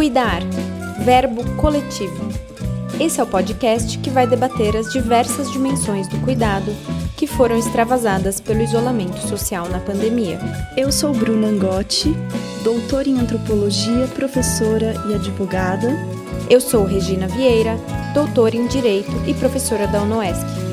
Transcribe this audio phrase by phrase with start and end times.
[0.00, 0.40] Cuidar,
[1.04, 2.26] verbo coletivo.
[2.98, 6.74] Esse é o podcast que vai debater as diversas dimensões do cuidado
[7.18, 10.38] que foram extravasadas pelo isolamento social na pandemia.
[10.74, 12.16] Eu sou Bruna Angotti,
[12.64, 15.90] doutora em antropologia, professora e advogada.
[16.48, 17.76] Eu sou Regina Vieira,
[18.14, 20.69] doutora em direito e professora da UNOESC.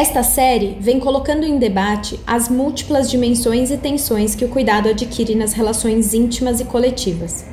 [0.00, 5.34] Esta série vem colocando em debate as múltiplas dimensões e tensões que o cuidado adquire
[5.34, 7.44] nas relações íntimas e coletivas.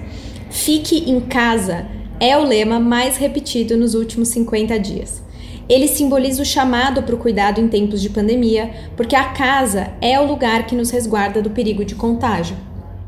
[0.49, 1.86] Fique em casa
[2.22, 5.22] é o lema mais repetido nos últimos 50 dias.
[5.67, 10.17] Ele simboliza o chamado para o cuidado em tempos de pandemia, porque a casa é
[10.17, 12.55] o lugar que nos resguarda do perigo de contágio.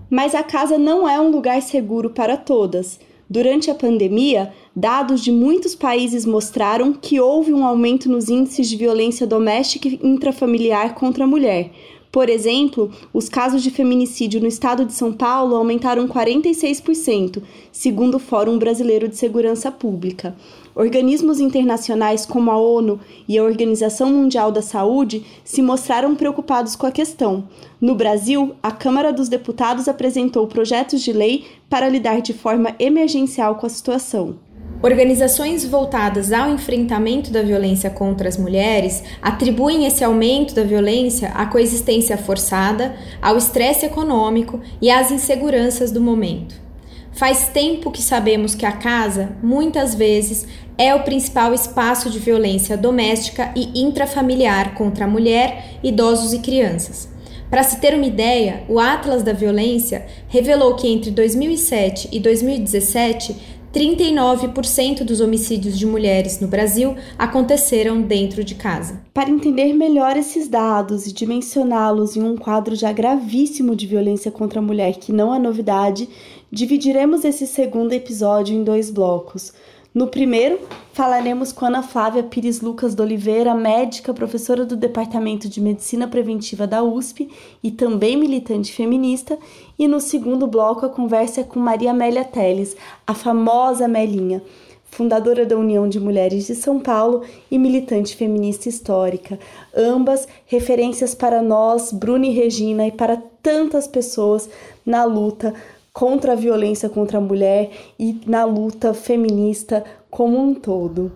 [0.09, 3.00] Mas a casa não é um lugar seguro para todas.
[3.30, 8.76] Durante a pandemia, dados de muitos países mostraram que houve um aumento nos índices de
[8.76, 11.70] violência doméstica e intrafamiliar contra a mulher.
[12.12, 18.20] Por exemplo, os casos de feminicídio no estado de São Paulo aumentaram 46%, segundo o
[18.20, 20.36] Fórum Brasileiro de Segurança Pública.
[20.75, 26.86] Organismos internacionais como a ONU e a Organização Mundial da Saúde se mostraram preocupados com
[26.86, 27.48] a questão.
[27.81, 33.56] No Brasil, a Câmara dos Deputados apresentou projetos de lei para lidar de forma emergencial
[33.56, 34.38] com a situação.
[34.81, 41.45] Organizações voltadas ao enfrentamento da violência contra as mulheres atribuem esse aumento da violência à
[41.45, 46.69] coexistência forçada, ao estresse econômico e às inseguranças do momento.
[47.12, 52.78] Faz tempo que sabemos que a casa, muitas vezes, é o principal espaço de violência
[52.78, 57.10] doméstica e intrafamiliar contra a mulher, idosos e crianças.
[57.50, 63.36] Para se ter uma ideia, o Atlas da Violência revelou que entre 2007 e 2017,
[63.74, 69.02] 39% dos homicídios de mulheres no Brasil aconteceram dentro de casa.
[69.14, 74.60] Para entender melhor esses dados e dimensioná-los em um quadro já gravíssimo de violência contra
[74.60, 76.10] a mulher que não é novidade,
[76.52, 79.53] dividiremos esse segundo episódio em dois blocos.
[79.94, 80.59] No primeiro,
[80.94, 86.68] falaremos com Ana Flávia Pires Lucas de Oliveira, médica, professora do Departamento de Medicina Preventiva
[86.68, 87.28] da USP
[87.63, 89.38] e também militante feminista.
[89.79, 94.44] E no segundo bloco, a conversa é com Maria Amélia Teles, a famosa Melinha,
[94.91, 99.40] fundadora da União de Mulheres de São Paulo e militante feminista histórica.
[99.75, 104.47] Ambas referências para nós, Bruna e Regina, e para tantas pessoas
[104.85, 105.53] na luta
[106.00, 111.12] contra a violência contra a mulher e na luta feminista como um todo.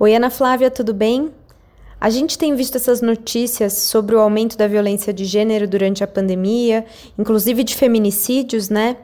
[0.00, 1.30] Oi, Ana Flávia, tudo bem?
[2.00, 6.08] A gente tem visto essas notícias sobre o aumento da violência de gênero durante a
[6.08, 6.84] pandemia,
[7.16, 8.96] inclusive de feminicídios, né?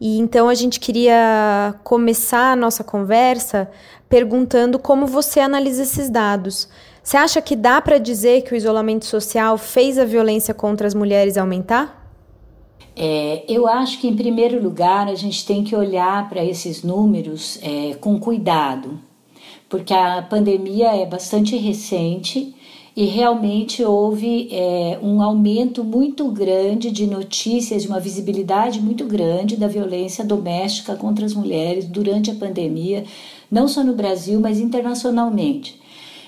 [0.00, 3.68] E então a gente queria começar a nossa conversa
[4.08, 6.68] perguntando como você analisa esses dados.
[7.02, 10.94] Você acha que dá para dizer que o isolamento social fez a violência contra as
[10.94, 12.03] mulheres aumentar?
[12.96, 17.58] É, eu acho que, em primeiro lugar, a gente tem que olhar para esses números
[17.62, 18.98] é, com cuidado,
[19.68, 22.54] porque a pandemia é bastante recente
[22.96, 29.56] e realmente houve é, um aumento muito grande de notícias, de uma visibilidade muito grande
[29.56, 33.04] da violência doméstica contra as mulheres durante a pandemia,
[33.50, 35.80] não só no Brasil, mas internacionalmente.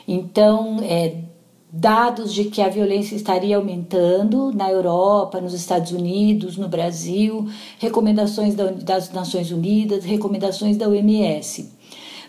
[0.08, 1.14] Então, é,
[1.76, 7.46] dados de que a violência estaria aumentando na Europa, nos Estados Unidos, no Brasil,
[7.78, 11.70] recomendações das Nações Unidas, recomendações da OMS.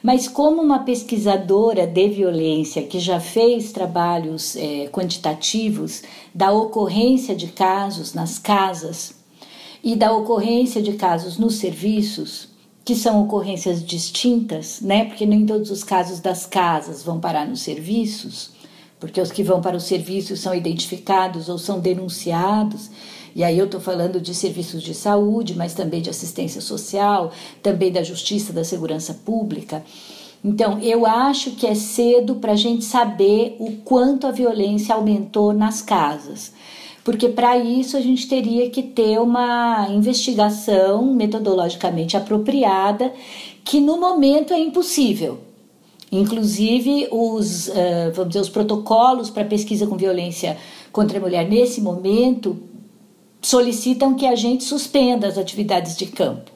[0.04, 6.04] Mas, como uma pesquisadora de violência que já fez trabalhos é, quantitativos
[6.36, 9.16] da ocorrência de casos nas casas
[9.82, 12.50] e da ocorrência de casos nos serviços,
[12.84, 15.06] que são ocorrências distintas, né?
[15.06, 18.57] Porque nem todos os casos das casas vão parar nos serviços
[19.00, 22.90] porque os que vão para o serviço são identificados ou são denunciados.
[23.36, 27.32] E aí eu estou falando de serviços de saúde, mas também de assistência social,
[27.62, 29.84] também da justiça, da segurança pública.
[30.44, 35.52] Então, eu acho que é cedo para a gente saber o quanto a violência aumentou
[35.52, 36.54] nas casas,
[37.04, 43.14] porque para isso a gente teria que ter uma investigação metodologicamente apropriada,
[43.64, 45.47] que no momento é impossível.
[46.12, 47.74] Inclusive, os, uh,
[48.14, 50.58] vamos dizer, os protocolos para pesquisa com violência
[50.92, 52.58] contra a mulher nesse momento
[53.42, 56.52] solicitam que a gente suspenda as atividades de campo,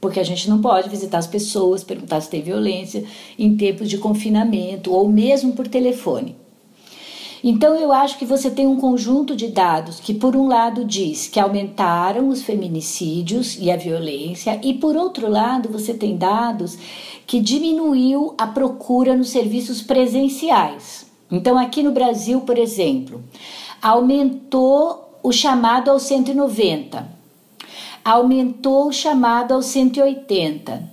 [0.00, 3.04] porque a gente não pode visitar as pessoas, perguntar se tem violência
[3.38, 6.36] em tempos de confinamento ou mesmo por telefone.
[7.44, 11.26] Então eu acho que você tem um conjunto de dados que, por um lado, diz
[11.26, 16.78] que aumentaram os feminicídios e a violência, e por outro lado, você tem dados
[17.26, 21.06] que diminuiu a procura nos serviços presenciais.
[21.30, 23.22] Então, aqui no Brasil, por exemplo,
[23.80, 27.08] aumentou o chamado ao 190.
[28.04, 30.91] aumentou o chamado aos 180,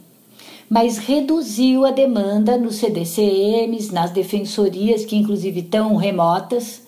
[0.70, 6.84] mas reduziu a demanda nos CDCMs, nas defensorias, que inclusive estão remotas,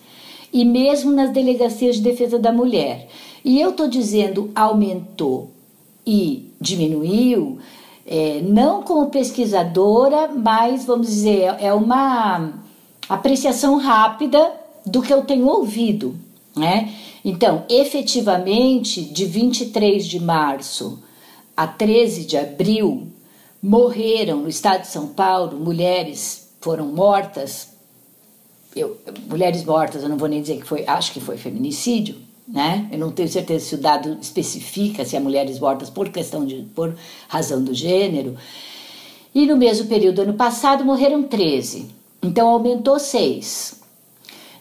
[0.53, 3.07] e mesmo nas delegacias de defesa da mulher.
[3.43, 5.49] E eu estou dizendo aumentou
[6.05, 7.57] e diminuiu,
[8.05, 12.53] é, não como pesquisadora, mas vamos dizer, é uma
[13.09, 14.51] apreciação rápida
[14.85, 16.15] do que eu tenho ouvido,
[16.55, 16.91] né?
[17.23, 21.01] Então, efetivamente, de 23 de março
[21.55, 23.07] a 13 de abril,
[23.61, 27.69] morreram no estado de São Paulo mulheres foram mortas.
[28.75, 28.97] Eu,
[29.29, 32.15] mulheres mortas, eu não vou nem dizer que foi, acho que foi feminicídio,
[32.47, 32.87] né?
[32.91, 36.63] Eu não tenho certeza se o dado especifica se é mulheres mortas por questão de
[36.73, 36.95] por
[37.27, 38.37] razão do gênero.
[39.35, 41.87] E no mesmo período ano passado morreram 13.
[42.21, 43.81] Então aumentou 6.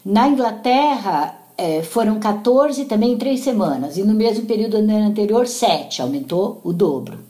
[0.04, 6.00] Na Inglaterra é, foram 14 também em três semanas, e no mesmo período anterior, 7,
[6.00, 7.29] aumentou o dobro.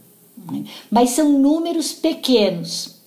[0.50, 0.64] Né?
[0.91, 3.00] Mas são números pequenos.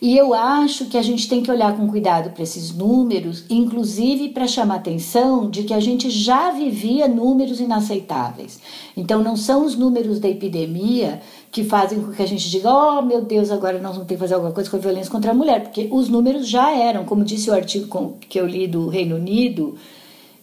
[0.00, 4.28] E eu acho que a gente tem que olhar com cuidado para esses números, inclusive
[4.28, 8.60] para chamar atenção de que a gente já vivia números inaceitáveis.
[8.94, 13.00] Então, não são os números da epidemia que fazem com que a gente diga: oh
[13.00, 15.34] meu Deus, agora nós vamos ter que fazer alguma coisa com a violência contra a
[15.34, 19.16] mulher, porque os números já eram, como disse o artigo que eu li do Reino
[19.16, 19.76] Unido.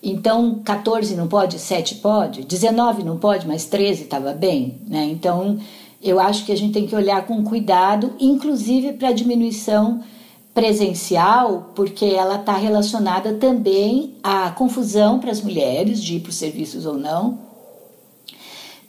[0.01, 5.05] Então, 14 não pode, 7 pode, 19 não pode, mas 13 estava bem, né?
[5.05, 5.59] Então,
[6.03, 10.03] eu acho que a gente tem que olhar com cuidado, inclusive para a diminuição
[10.53, 16.35] presencial, porque ela está relacionada também à confusão para as mulheres de ir para os
[16.35, 17.39] serviços ou não,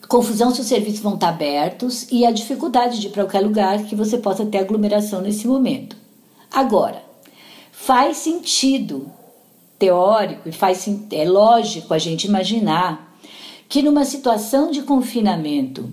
[0.09, 3.41] confusão se os serviços vão estar tá abertos e a dificuldade de ir para qualquer
[3.41, 5.97] lugar que você possa ter aglomeração nesse momento.
[6.53, 7.03] Agora,
[7.73, 9.11] faz sentido
[9.79, 13.17] teórico e faz é lógico a gente imaginar
[13.69, 15.91] que numa situação de confinamento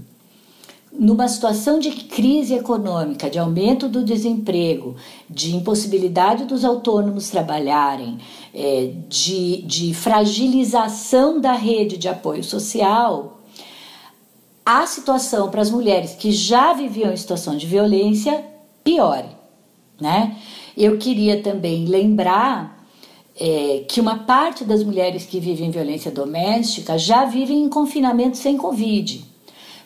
[0.93, 4.95] numa situação de crise econômica, de aumento do desemprego,
[5.29, 8.17] de impossibilidade dos autônomos trabalharem,
[8.53, 13.39] é, de, de fragilização da rede de apoio social,
[14.65, 18.43] a situação para as mulheres que já viviam em situação de violência
[18.83, 19.29] piore.
[19.99, 20.35] Né?
[20.77, 22.85] Eu queria também lembrar
[23.39, 28.57] é, que uma parte das mulheres que vivem violência doméstica já vivem em confinamento sem
[28.57, 29.30] Covid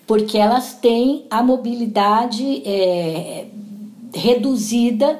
[0.07, 3.45] porque elas têm a mobilidade é,
[4.13, 5.19] reduzida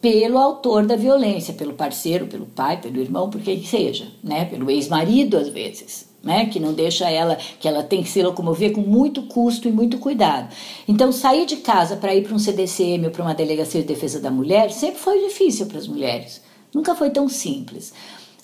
[0.00, 4.44] pelo autor da violência, pelo parceiro, pelo pai, pelo irmão, por quem seja, né?
[4.44, 6.46] Pelo ex-marido às vezes, né?
[6.46, 9.98] Que não deixa ela, que ela tem que se locomover com muito custo e muito
[9.98, 10.54] cuidado.
[10.86, 14.20] Então, sair de casa para ir para um CDCM ou para uma delegacia de defesa
[14.20, 16.40] da mulher sempre foi difícil para as mulheres.
[16.74, 17.92] Nunca foi tão simples.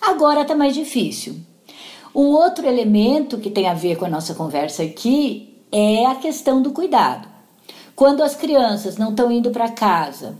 [0.00, 1.36] Agora está mais difícil.
[2.14, 6.60] Um outro elemento que tem a ver com a nossa conversa aqui é a questão
[6.60, 7.26] do cuidado.
[7.96, 10.36] Quando as crianças não estão indo para casa,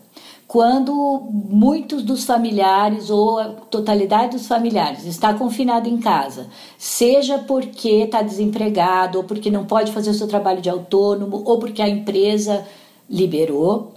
[0.47, 7.89] quando muitos dos familiares ou a totalidade dos familiares está confinado em casa, seja porque
[7.89, 11.89] está desempregado, ou porque não pode fazer o seu trabalho de autônomo, ou porque a
[11.89, 12.67] empresa
[13.09, 13.95] liberou,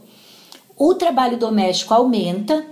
[0.77, 2.65] o trabalho doméstico aumenta,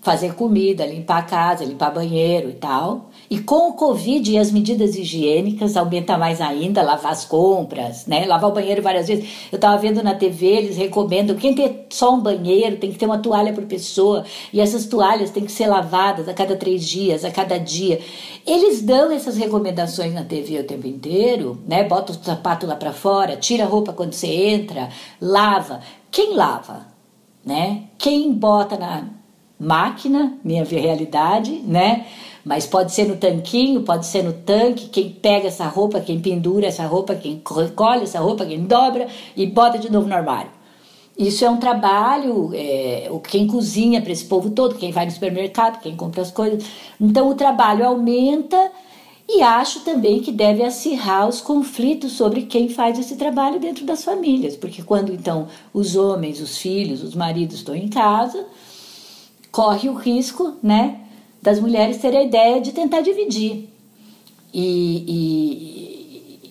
[0.00, 3.10] fazer comida, limpar a casa, limpar banheiro e tal.
[3.28, 8.24] E com o Covid e as medidas higiênicas, aumenta mais ainda, lavar as compras, né?
[8.24, 9.28] Lavar o banheiro várias vezes.
[9.50, 13.06] Eu estava vendo na TV, eles recomendam, quem tem só um banheiro, tem que ter
[13.06, 14.24] uma toalha por pessoa.
[14.52, 18.00] E essas toalhas têm que ser lavadas a cada três dias, a cada dia.
[18.46, 21.82] Eles dão essas recomendações na TV o tempo inteiro, né?
[21.82, 24.88] Bota o sapato lá para fora, tira a roupa quando você entra,
[25.20, 25.80] lava.
[26.10, 26.86] Quem lava?
[27.44, 27.84] Né?
[27.98, 29.04] Quem bota na
[29.58, 32.06] máquina, minha realidade, né?
[32.46, 36.68] Mas pode ser no tanquinho, pode ser no tanque, quem pega essa roupa, quem pendura
[36.68, 40.52] essa roupa, quem recolhe essa roupa, quem dobra e bota de novo no armário.
[41.18, 45.80] Isso é um trabalho, é, quem cozinha para esse povo todo, quem vai no supermercado,
[45.80, 46.64] quem compra as coisas.
[47.00, 48.70] Então o trabalho aumenta
[49.28, 54.04] e acho também que deve acirrar os conflitos sobre quem faz esse trabalho dentro das
[54.04, 58.46] famílias, porque quando então os homens, os filhos, os maridos estão em casa,
[59.50, 61.00] corre o risco, né,
[61.46, 63.68] das mulheres terem a ideia de tentar dividir
[64.52, 66.50] e,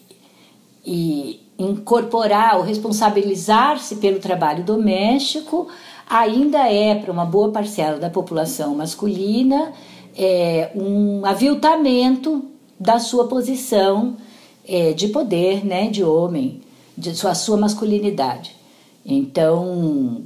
[0.85, 5.67] e, e incorporar ou responsabilizar-se pelo trabalho doméstico
[6.09, 9.73] ainda é para uma boa parcela da população masculina
[10.17, 12.45] é, um aviltamento
[12.79, 14.15] da sua posição
[14.65, 16.61] é, de poder, né, de homem,
[16.97, 18.55] de sua, sua masculinidade.
[19.05, 20.21] Então,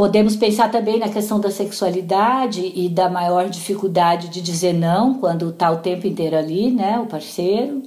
[0.00, 5.50] Podemos pensar também na questão da sexualidade e da maior dificuldade de dizer não quando
[5.50, 7.82] está o tempo inteiro ali, né, o parceiro.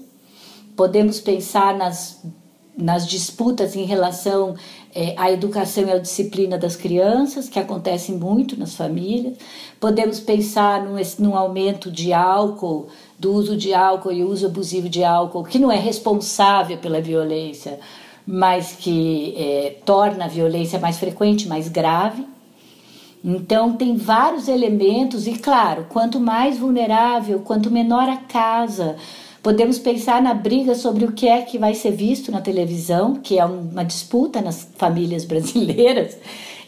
[0.76, 2.24] podemos pensar nas,
[2.78, 4.54] nas disputas em relação
[4.94, 9.36] é, à educação e à disciplina das crianças, que acontecem muito nas famílias.
[9.80, 15.04] Podemos pensar num, num aumento de álcool, do uso de álcool e uso abusivo de
[15.04, 17.80] álcool, que não é responsável pela violência,
[18.26, 22.26] mas que é, torna a violência mais frequente, mais grave.
[23.24, 28.98] Então, tem vários elementos, e claro, quanto mais vulnerável, quanto menor a casa,
[29.42, 33.40] podemos pensar na briga sobre o que é que vai ser visto na televisão, que
[33.40, 36.18] é uma disputa nas famílias brasileiras,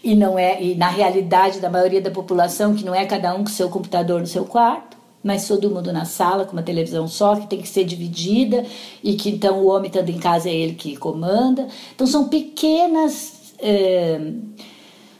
[0.03, 3.39] e não é, e na realidade da maioria da população, que não é cada um
[3.39, 4.94] com seu computador no seu quarto,
[5.25, 8.63] mas todo mundo na sala com uma televisão só, que tem que ser dividida,
[9.03, 11.67] e que então o homem estando em casa é ele que comanda.
[11.95, 13.33] Então, são pequenas.
[13.59, 14.21] Eh,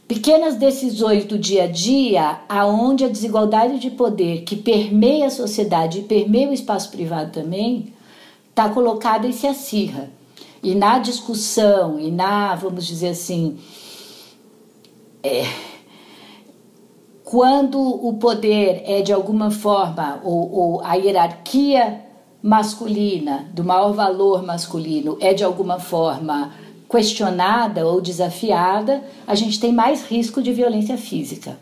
[0.07, 5.97] Pequenas decisões do dia a dia, aonde a desigualdade de poder que permeia a sociedade
[5.97, 7.91] e permeia o espaço privado também,
[8.51, 10.11] está colocada e se acirra.
[10.61, 13.57] E na discussão, e na, vamos dizer assim,
[15.23, 15.43] é,
[17.25, 22.01] quando o poder é de alguma forma, ou, ou a hierarquia
[22.41, 26.53] masculina, do maior valor masculino, é de alguma forma
[26.87, 31.57] questionada ou desafiada, a gente tem mais risco de violência física,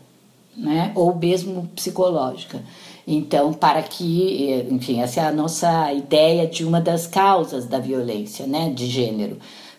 [0.54, 0.92] né?
[0.94, 2.62] ou mesmo psicológica.
[3.06, 8.46] Então, para que, enfim, essa é a nossa ideia de uma das causas da violência,
[8.46, 9.38] né, de gênero,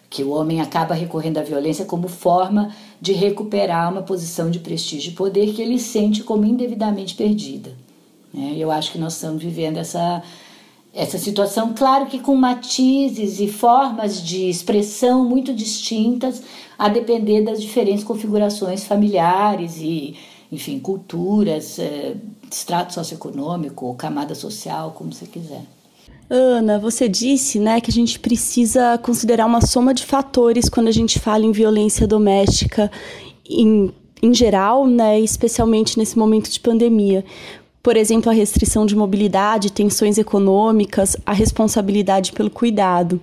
[0.09, 2.71] que o homem acaba recorrendo à violência como forma
[3.01, 7.73] de recuperar uma posição de prestígio e poder que ele sente como indevidamente perdida.
[8.33, 8.55] Né?
[8.57, 10.23] Eu acho que nós estamos vivendo essa
[10.95, 16.41] essa situação, claro que com matizes e formas de expressão muito distintas,
[16.79, 20.15] a depender das diferentes configurações familiares e,
[20.49, 22.15] enfim, culturas, é,
[22.49, 25.63] extrato socioeconômico, camada social, como você quiser.
[26.29, 30.91] Ana, você disse, né, que a gente precisa considerar uma soma de fatores quando a
[30.91, 32.91] gente fala em violência doméstica
[33.47, 37.23] em, em geral, né, especialmente nesse momento de pandemia
[37.85, 43.21] por exemplo, a restrição de mobilidade, tensões econômicas, a responsabilidade pelo cuidado.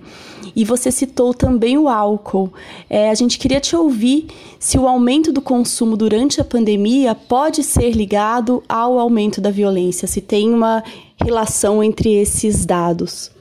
[0.55, 2.49] E você citou também o álcool.
[2.89, 4.27] É, a gente queria te ouvir
[4.57, 10.07] se o aumento do consumo durante a pandemia pode ser ligado ao aumento da violência,
[10.07, 10.81] se tem uma
[11.21, 13.31] relação entre esses dados.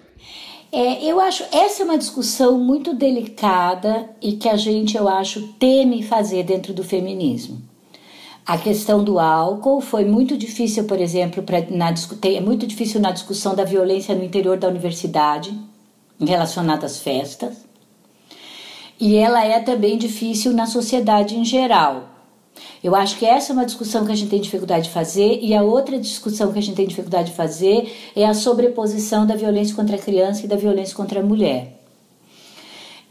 [0.73, 5.41] É, eu acho essa é uma discussão muito delicada e que a gente, eu acho,
[5.61, 7.71] teme fazer dentro do feminismo.
[8.45, 11.95] A questão do álcool foi muito difícil, por exemplo, pra, na,
[12.25, 15.57] é muito difícil na discussão da violência no interior da universidade,
[16.19, 17.65] relacionada às festas.
[18.99, 22.09] E ela é também difícil na sociedade em geral.
[22.83, 25.55] Eu acho que essa é uma discussão que a gente tem dificuldade de fazer, e
[25.55, 29.75] a outra discussão que a gente tem dificuldade de fazer é a sobreposição da violência
[29.75, 31.79] contra a criança e da violência contra a mulher.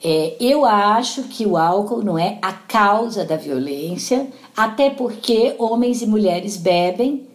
[0.03, 6.01] É, eu acho que o álcool não é a causa da violência, até porque homens
[6.01, 7.27] e mulheres bebem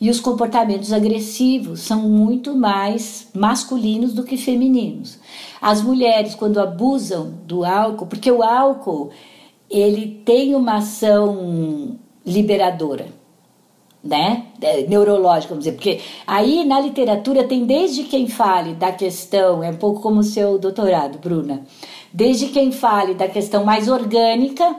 [0.00, 5.18] e os comportamentos agressivos são muito mais masculinos do que femininos.
[5.60, 9.10] As mulheres, quando abusam do álcool, porque o álcool
[9.70, 13.06] ele tem uma ação liberadora,
[14.02, 14.46] né?
[14.60, 19.70] É, neurológica, vamos dizer, porque aí na literatura tem desde quem fale da questão, é
[19.70, 21.62] um pouco como o seu doutorado, Bruna,
[22.12, 24.76] desde quem fale da questão mais orgânica,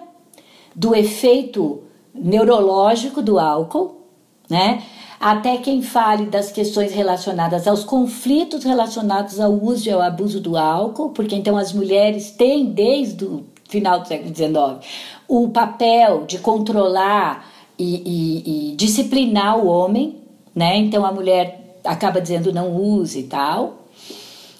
[0.75, 4.01] do efeito neurológico do álcool,
[4.49, 4.83] né?
[5.19, 10.57] Até quem fale das questões relacionadas aos conflitos relacionados ao uso e ao abuso do
[10.57, 14.85] álcool, porque então as mulheres têm desde o final do século XIX
[15.27, 20.17] o papel de controlar e, e, e disciplinar o homem,
[20.53, 20.77] né?
[20.77, 23.85] Então a mulher acaba dizendo não use e tal.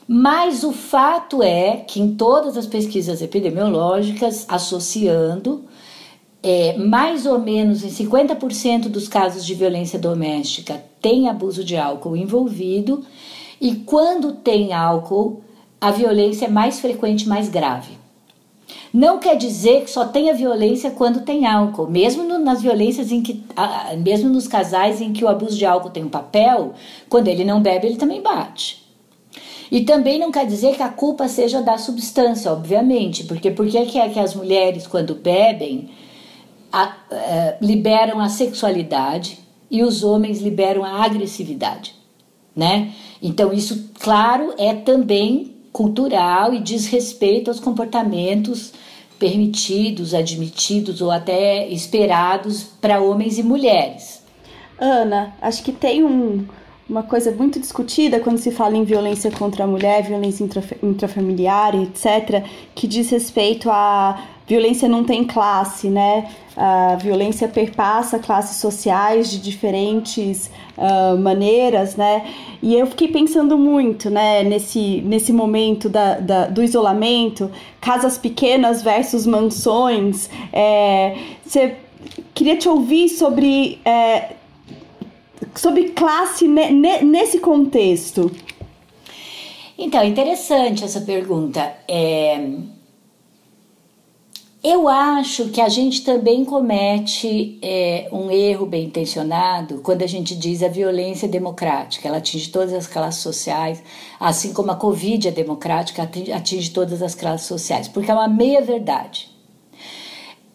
[0.08, 5.65] Mas o fato é que em todas as pesquisas epidemiológicas, associando
[6.48, 12.16] é, mais ou menos em 50% dos casos de violência doméstica tem abuso de álcool
[12.16, 13.04] envolvido,
[13.60, 15.42] e quando tem álcool,
[15.82, 17.98] a violência é mais frequente, mais grave.
[18.94, 23.24] Não quer dizer que só tenha violência quando tem álcool, mesmo no, nas violências em
[23.24, 23.44] que,
[24.04, 26.74] mesmo nos casais em que o abuso de álcool tem um papel,
[27.10, 28.86] quando ele não bebe, ele também bate.
[29.72, 33.80] E também não quer dizer que a culpa seja da substância, obviamente, porque por que
[33.80, 35.90] é que as mulheres, quando bebem,
[36.76, 39.40] a, a, é, liberam a sexualidade
[39.72, 41.96] e os homens liberam a agressividade,
[42.56, 42.92] né?
[43.22, 48.74] Então isso, claro, é também cultural e diz respeito aos comportamentos
[49.18, 54.22] permitidos, admitidos ou até esperados para homens e mulheres.
[54.78, 56.46] Ana, acho que tem um,
[56.90, 60.48] uma coisa muito discutida quando se fala em violência contra a mulher, violência
[60.84, 66.30] intrafamiliar, etc., que diz respeito a violência não tem classe, né?
[66.56, 72.26] A violência perpassa classes sociais de diferentes uh, maneiras, né?
[72.62, 78.82] E eu fiquei pensando muito, né, nesse, nesse momento da, da do isolamento, casas pequenas
[78.82, 80.30] versus mansões.
[80.54, 81.18] É,
[82.34, 84.36] queria te ouvir sobre é,
[85.56, 88.32] sobre classe ne, ne, nesse contexto?
[89.78, 91.76] Então, interessante essa pergunta.
[91.88, 92.75] É...
[94.68, 100.36] Eu acho que a gente também comete é, um erro bem intencionado quando a gente
[100.36, 102.08] diz a violência democrática.
[102.08, 103.84] Ela atinge todas as classes sociais,
[104.20, 106.02] assim como a Covid é democrática,
[106.34, 109.30] atinge todas as classes sociais, porque é uma meia-verdade.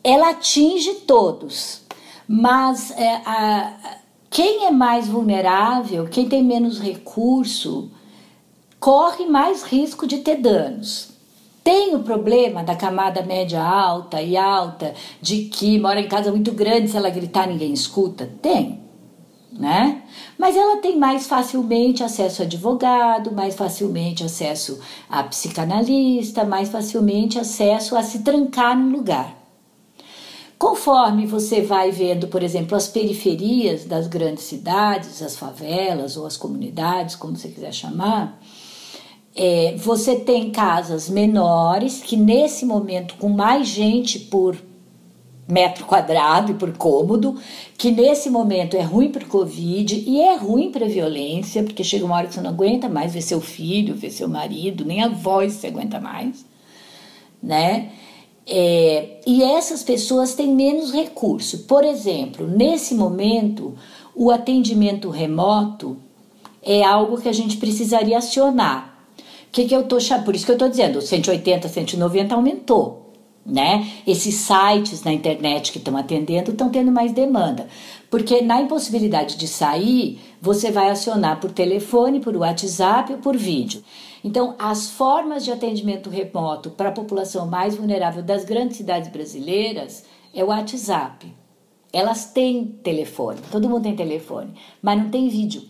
[0.02, 1.83] Ela atinge todos,
[2.26, 3.97] mas é, a,
[4.29, 7.93] quem é mais vulnerável, quem tem menos recurso,
[8.81, 11.10] corre mais risco de ter danos.
[11.62, 16.52] Tem o problema da camada média alta e alta, de que mora em casa muito
[16.52, 18.31] grande, se ela gritar ninguém escuta?
[18.40, 18.81] Tem,
[19.52, 20.02] né?
[20.38, 27.38] Mas ela tem mais facilmente acesso a advogado, mais facilmente acesso a psicanalista, mais facilmente
[27.38, 29.37] acesso a se trancar no lugar.
[30.59, 36.37] Conforme você vai vendo, por exemplo, as periferias das grandes cidades, as favelas ou as
[36.37, 38.38] comunidades, como você quiser chamar,
[39.35, 44.57] é, você tem casas menores que nesse momento com mais gente por
[45.51, 47.37] metro quadrado e por cômodo,
[47.77, 51.83] que nesse momento é ruim para o Covid e é ruim para a violência, porque
[51.83, 55.03] chega uma hora que você não aguenta mais ver seu filho, ver seu marido, nem
[55.03, 56.45] a voz você aguenta mais,
[57.43, 57.91] né?
[58.47, 61.65] É, e essas pessoas têm menos recurso.
[61.65, 63.75] Por exemplo, nesse momento,
[64.15, 65.97] o atendimento remoto
[66.63, 68.89] é algo que a gente precisaria acionar.
[69.52, 73.12] Que que eu tô, por isso que eu estou dizendo, 180, 190 aumentou.
[73.45, 73.90] Né?
[74.07, 77.66] Esses sites na internet que estão atendendo estão tendo mais demanda.
[78.11, 83.83] Porque na impossibilidade de sair, você vai acionar por telefone, por WhatsApp ou por vídeo.
[84.22, 90.05] Então, as formas de atendimento remoto para a população mais vulnerável das grandes cidades brasileiras
[90.35, 91.35] é o WhatsApp.
[91.92, 95.62] Elas têm telefone, todo mundo tem telefone, mas não tem vídeo,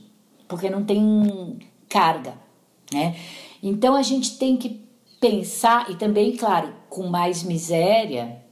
[0.47, 2.35] porque não tem carga,
[2.93, 3.17] né?
[3.63, 4.81] Então a gente tem que
[5.21, 8.43] pensar e também, claro, com mais miséria,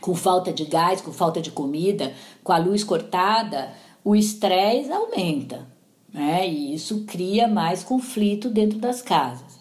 [0.00, 2.12] com falta de gás, com falta de comida,
[2.44, 3.72] com a luz cortada,
[4.04, 5.70] o estresse aumenta
[6.12, 6.48] né?
[6.48, 9.58] E isso cria mais conflito dentro das casas.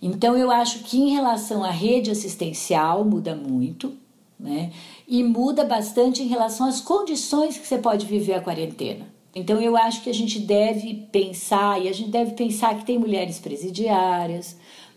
[0.00, 3.96] Então eu acho que em relação à rede assistencial muda muito,
[4.38, 4.72] né?
[5.06, 9.06] E muda bastante em relação às condições que você pode viver a quarentena.
[9.38, 12.98] Então eu acho que a gente deve pensar e a gente deve pensar que tem
[12.98, 14.56] mulheres presidiárias,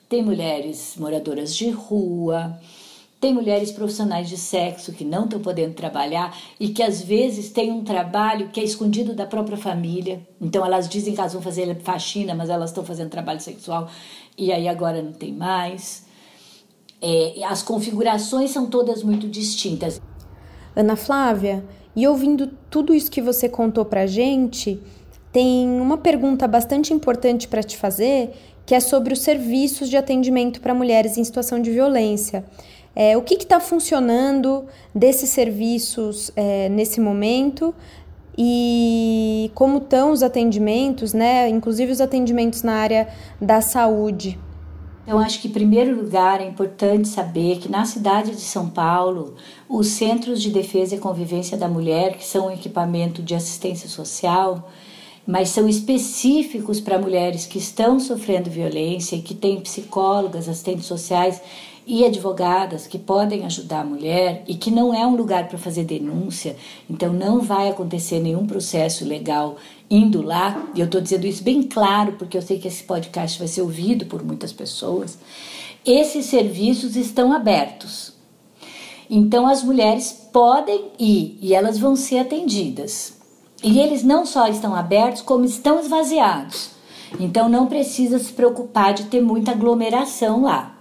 [0.10, 2.60] tem mulheres moradoras de rua,
[3.20, 7.72] tem mulheres profissionais de sexo que não estão podendo trabalhar e que às vezes têm
[7.72, 10.26] um trabalho que é escondido da própria família.
[10.42, 13.88] Então elas dizem que elas vão fazer faxina, mas elas estão fazendo trabalho sexual
[14.36, 16.04] e aí agora não tem mais.
[17.00, 20.02] É, as configurações são todas muito distintas.
[20.76, 21.64] Ana Flávia,
[21.96, 24.82] e ouvindo tudo isso que você contou pra gente,
[25.32, 28.32] tem uma pergunta bastante importante para te fazer,
[28.66, 32.44] que é sobre os serviços de atendimento para mulheres em situação de violência.
[32.96, 37.74] É, o que está funcionando desses serviços é, nesse momento
[38.38, 41.48] e como estão os atendimentos, né?
[41.48, 43.08] Inclusive os atendimentos na área
[43.40, 44.38] da saúde.
[45.12, 49.36] Eu acho que, em primeiro lugar, é importante saber que na cidade de São Paulo,
[49.68, 54.72] os Centros de Defesa e Convivência da Mulher, que são um equipamento de assistência social,
[55.28, 61.42] mas são específicos para mulheres que estão sofrendo violência e que têm psicólogas, assistentes sociais
[61.86, 65.84] e advogadas que podem ajudar a mulher e que não é um lugar para fazer
[65.84, 66.56] denúncia,
[66.90, 69.58] então não vai acontecer nenhum processo legal
[69.92, 70.72] indo lá.
[70.74, 73.62] E eu estou dizendo isso bem claro porque eu sei que esse podcast vai ser
[73.62, 75.20] ouvido por muitas pessoas.
[75.86, 78.14] Esses serviços estão abertos.
[79.10, 83.20] Então as mulheres podem ir e elas vão ser atendidas.
[83.62, 86.72] E eles não só estão abertos, como estão esvaziados.
[87.20, 90.78] Então não precisa se preocupar de ter muita aglomeração lá.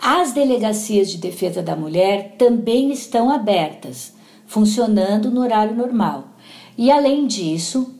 [0.00, 4.14] As delegacias de defesa da mulher também estão abertas,
[4.46, 6.28] funcionando no horário normal.
[6.76, 7.97] E além disso,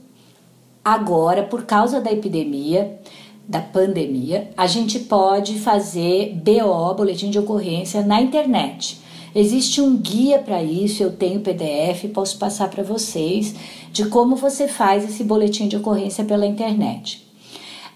[0.92, 2.98] agora, por causa da epidemia,
[3.46, 9.00] da pandemia, a gente pode fazer BO, boletim de ocorrência, na internet.
[9.34, 13.54] Existe um guia para isso, eu tenho PDF, posso passar para vocês
[13.92, 17.26] de como você faz esse boletim de ocorrência pela internet.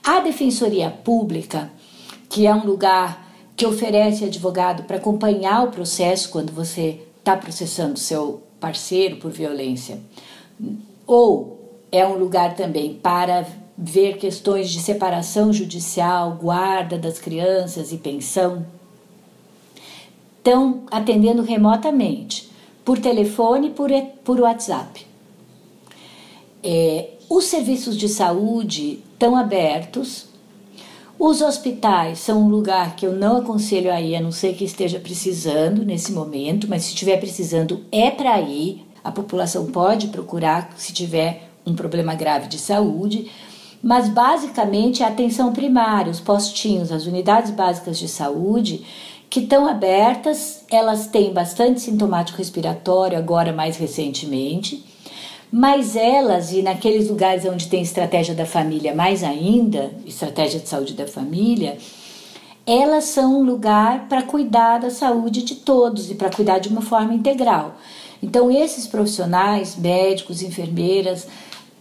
[0.05, 1.71] A Defensoria Pública,
[2.29, 7.99] que é um lugar que oferece advogado para acompanhar o processo quando você está processando
[7.99, 10.01] seu parceiro por violência,
[11.07, 11.62] ou
[11.93, 18.65] é um lugar também para ver questões de separação judicial, guarda das crianças e pensão,
[20.39, 22.51] estão atendendo remotamente,
[22.85, 23.91] por telefone e por,
[24.25, 25.07] por WhatsApp.
[26.65, 30.27] É, os serviços de saúde estão abertos.
[31.19, 34.65] Os hospitais são um lugar que eu não aconselho a ir, a não ser que
[34.65, 38.87] esteja precisando nesse momento, mas se estiver precisando, é para ir.
[39.05, 43.31] A população pode procurar se tiver um problema grave de saúde,
[43.83, 48.85] mas basicamente a atenção primária, os postinhos, as unidades básicas de saúde
[49.29, 54.85] que estão abertas, elas têm bastante sintomático respiratório agora mais recentemente
[55.55, 60.95] mas elas, e naqueles lugares onde tem estratégia da família mais ainda, estratégia de saúde
[60.95, 61.77] da família,
[62.67, 66.81] elas são um lugar para cuidar da saúde de todos e para cuidar de uma
[66.81, 67.75] forma integral.
[68.23, 71.29] Então, esses profissionais, médicos, enfermeiras,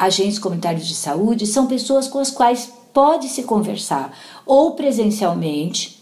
[0.01, 6.01] agentes comunitários de saúde, são pessoas com as quais pode se conversar, ou presencialmente,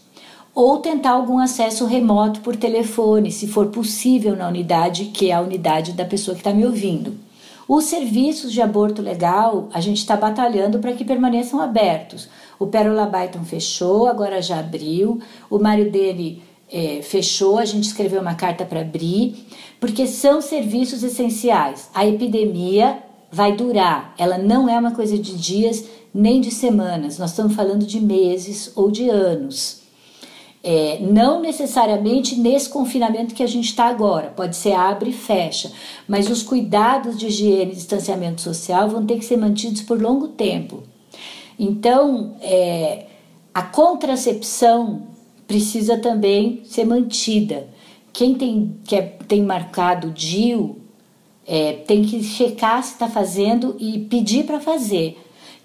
[0.54, 5.40] ou tentar algum acesso remoto por telefone, se for possível na unidade, que é a
[5.40, 7.14] unidade da pessoa que está me ouvindo.
[7.68, 12.28] Os serviços de aborto legal, a gente está batalhando para que permaneçam abertos.
[12.58, 15.20] O Pérola Byton fechou, agora já abriu.
[15.48, 19.46] O Mário dele é, fechou, a gente escreveu uma carta para abrir,
[19.78, 21.88] porque são serviços essenciais.
[21.94, 22.98] A epidemia
[23.30, 27.86] vai durar, ela não é uma coisa de dias nem de semanas, nós estamos falando
[27.86, 29.80] de meses ou de anos.
[30.62, 35.72] É, não necessariamente nesse confinamento que a gente está agora, pode ser abre e fecha,
[36.06, 40.28] mas os cuidados de higiene e distanciamento social vão ter que ser mantidos por longo
[40.28, 40.82] tempo.
[41.58, 43.06] Então, é,
[43.54, 45.02] a contracepção
[45.46, 47.68] precisa também ser mantida.
[48.12, 50.79] Quem tem, que é, tem marcado DIU
[51.50, 55.18] é, tem que checar se está fazendo e pedir para fazer.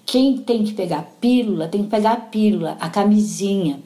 [0.04, 3.80] Quem tem que pegar pílula, tem que pegar a pílula, a camisinha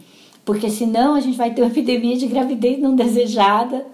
[0.50, 3.86] porque senão a gente vai ter uma epidemia de gravidez não desejada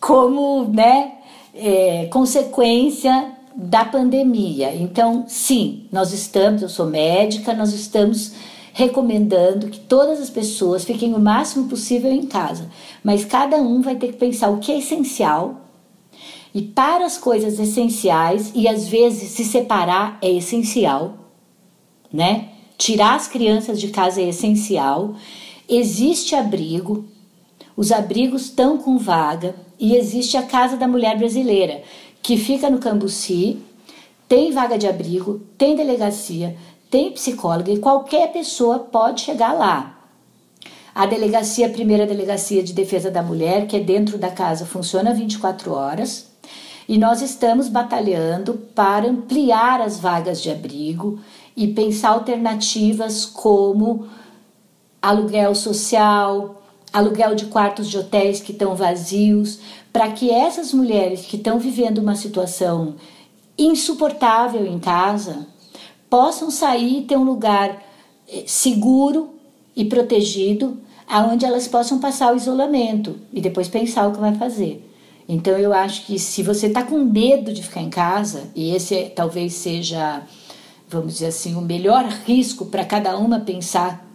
[0.00, 1.12] como né,
[1.54, 4.74] é, consequência da pandemia.
[4.74, 8.32] Então, sim, nós estamos, eu sou médica, nós estamos
[8.74, 12.68] recomendando que todas as pessoas fiquem o máximo possível em casa,
[13.02, 15.67] mas cada um vai ter que pensar o que é essencial.
[16.54, 21.14] E para as coisas essenciais, e às vezes se separar é essencial,
[22.12, 22.50] né?
[22.76, 25.14] Tirar as crianças de casa é essencial.
[25.68, 27.04] Existe abrigo,
[27.76, 31.82] os abrigos estão com vaga e existe a Casa da Mulher Brasileira,
[32.22, 33.58] que fica no Cambuci,
[34.28, 36.56] tem vaga de abrigo, tem delegacia,
[36.90, 39.98] tem psicóloga e qualquer pessoa pode chegar lá.
[40.94, 45.14] A delegacia, a primeira delegacia de defesa da mulher, que é dentro da casa, funciona
[45.14, 46.26] 24 horas.
[46.88, 51.20] E nós estamos batalhando para ampliar as vagas de abrigo
[51.54, 54.06] e pensar alternativas como
[55.02, 59.58] aluguel social, aluguel de quartos de hotéis que estão vazios,
[59.92, 62.94] para que essas mulheres que estão vivendo uma situação
[63.58, 65.46] insuportável em casa
[66.08, 67.82] possam sair e ter um lugar
[68.26, 69.34] eh, seguro
[69.76, 74.87] e protegido aonde elas possam passar o isolamento e depois pensar o que vai fazer.
[75.28, 78.94] Então eu acho que se você está com medo de ficar em casa, e esse
[78.94, 80.22] é, talvez seja
[80.88, 84.06] vamos dizer assim, o melhor risco para cada uma pensar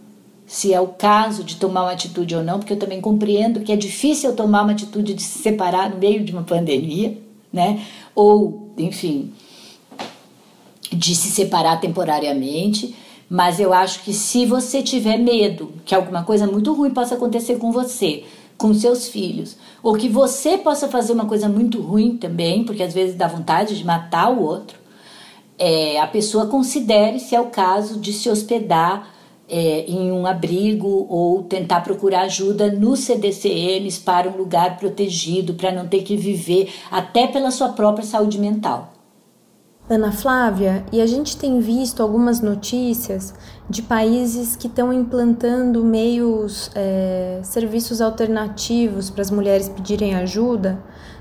[0.45, 3.71] se é o caso de tomar uma atitude ou não, porque eu também compreendo que
[3.71, 7.17] é difícil tomar uma atitude de se separar no meio de uma pandemia,
[7.51, 7.85] né?
[8.13, 9.31] Ou, enfim,
[10.91, 12.95] de se separar temporariamente.
[13.29, 17.57] Mas eu acho que se você tiver medo que alguma coisa muito ruim possa acontecer
[17.57, 18.25] com você,
[18.57, 22.93] com seus filhos, ou que você possa fazer uma coisa muito ruim também, porque às
[22.93, 24.77] vezes dá vontade de matar o outro,
[25.57, 29.13] é, a pessoa considere se é o caso de se hospedar
[29.49, 35.71] é, em um abrigo ou tentar procurar ajuda nos CDCMs para um lugar protegido, para
[35.71, 38.92] não ter que viver até pela sua própria saúde mental.
[39.89, 43.33] Ana Flávia, e a gente tem visto algumas notícias
[43.69, 50.79] de países que estão implantando meios, é, serviços alternativos para as mulheres pedirem ajuda,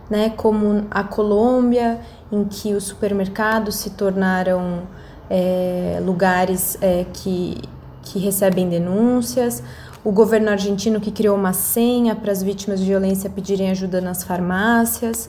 [0.09, 4.83] né, como a Colômbia em que os supermercados se tornaram
[5.29, 7.61] é, lugares é, que,
[8.03, 9.61] que recebem denúncias,
[10.05, 14.23] o governo argentino que criou uma senha para as vítimas de violência pedirem ajuda nas
[14.23, 15.29] farmácias.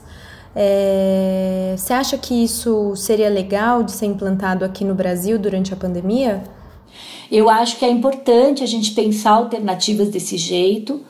[0.56, 5.76] É, você acha que isso seria legal de ser implantado aqui no Brasil durante a
[5.76, 6.44] pandemia?
[7.30, 11.00] Eu acho que é importante a gente pensar alternativas desse jeito,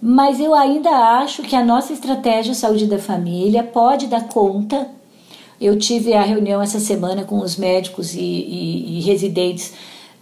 [0.00, 4.88] mas eu ainda acho que a nossa estratégia saúde da família pode dar conta.
[5.60, 9.72] Eu tive a reunião essa semana com os médicos e, e, e residentes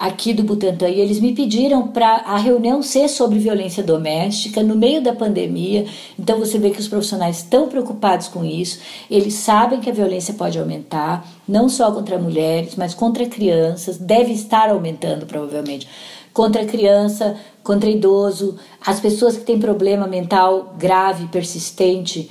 [0.01, 4.75] aqui do Butantan e eles me pediram para a reunião ser sobre violência doméstica no
[4.75, 5.85] meio da pandemia.
[6.19, 8.81] Então você vê que os profissionais estão preocupados com isso.
[9.11, 14.33] Eles sabem que a violência pode aumentar, não só contra mulheres, mas contra crianças, deve
[14.33, 15.87] estar aumentando provavelmente.
[16.33, 22.31] Contra criança, contra idoso, as pessoas que têm problema mental grave, persistente,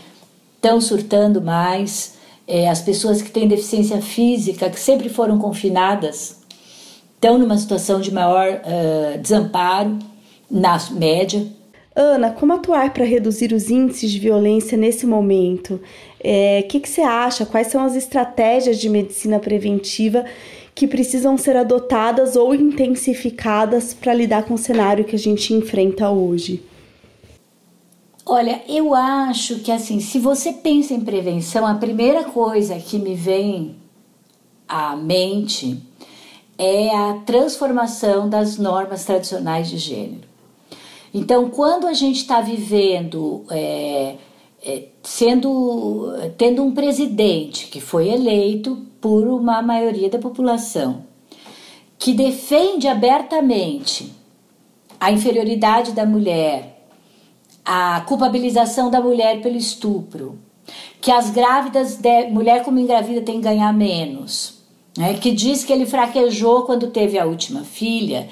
[0.56, 2.18] estão surtando mais.
[2.48, 6.39] É, as pessoas que têm deficiência física, que sempre foram confinadas,
[7.20, 10.00] estão numa situação de maior uh, desamparo
[10.50, 11.46] na média.
[11.94, 15.74] Ana, como atuar para reduzir os índices de violência nesse momento?
[15.74, 15.82] O
[16.24, 17.46] é, que, que você acha?
[17.46, 20.24] Quais são as estratégias de medicina preventiva
[20.74, 26.10] que precisam ser adotadas ou intensificadas para lidar com o cenário que a gente enfrenta
[26.10, 26.64] hoje?
[28.26, 33.14] Olha, eu acho que assim, se você pensa em prevenção, a primeira coisa que me
[33.14, 33.76] vem
[34.70, 35.89] à mente
[36.60, 40.28] é a transformação das normas tradicionais de gênero.
[41.14, 44.18] Então, quando a gente está vivendo, é,
[44.62, 51.06] é, sendo, tendo um presidente que foi eleito por uma maioria da população,
[51.98, 54.12] que defende abertamente
[55.00, 56.86] a inferioridade da mulher,
[57.64, 60.38] a culpabilização da mulher pelo estupro,
[61.00, 64.59] que as grávidas, de, mulher como engravida tem que ganhar menos,
[65.00, 68.28] né, que diz que ele fraquejou quando teve a última filha,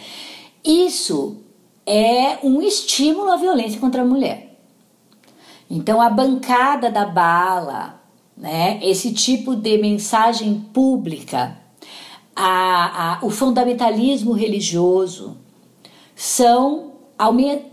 [0.65, 1.37] isso
[1.85, 4.59] é um estímulo à violência contra a mulher.
[5.71, 8.01] Então, a bancada da bala,
[8.35, 11.57] né, esse tipo de mensagem pública,
[12.35, 15.37] a, a, o fundamentalismo religioso,
[16.13, 16.91] são,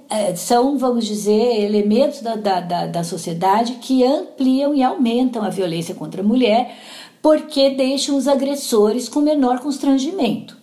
[0.08, 5.48] é, são, vamos dizer, elementos da, da, da, da sociedade que ampliam e aumentam a
[5.48, 6.76] violência contra a mulher,
[7.24, 10.58] porque deixam os agressores com menor constrangimento.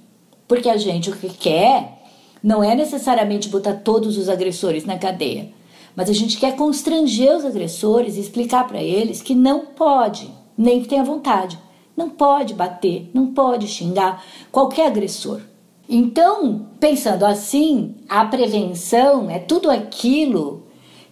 [0.47, 2.03] Porque a gente o que quer
[2.43, 5.49] não é necessariamente botar todos os agressores na cadeia,
[5.95, 10.83] mas a gente quer constranger os agressores e explicar para eles que não pode, nem
[10.83, 11.57] que tenha vontade,
[11.97, 15.41] não pode bater, não pode xingar qualquer agressor.
[15.89, 20.67] Então, pensando assim, a prevenção é tudo aquilo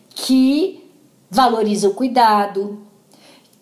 [0.10, 0.88] que
[1.28, 2.84] valoriza o cuidado,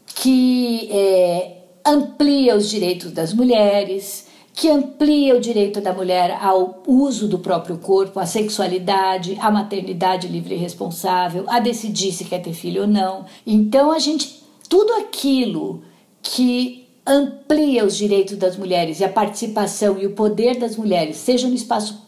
[0.05, 1.56] que é,
[1.87, 7.77] amplia os direitos das mulheres, que amplia o direito da mulher ao uso do próprio
[7.77, 12.87] corpo, à sexualidade, à maternidade livre e responsável, a decidir se quer ter filho ou
[12.87, 13.25] não.
[13.45, 15.83] Então a gente tudo aquilo
[16.21, 21.47] que amplia os direitos das mulheres e a participação e o poder das mulheres, seja
[21.47, 22.05] no espaço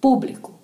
[0.00, 0.59] público,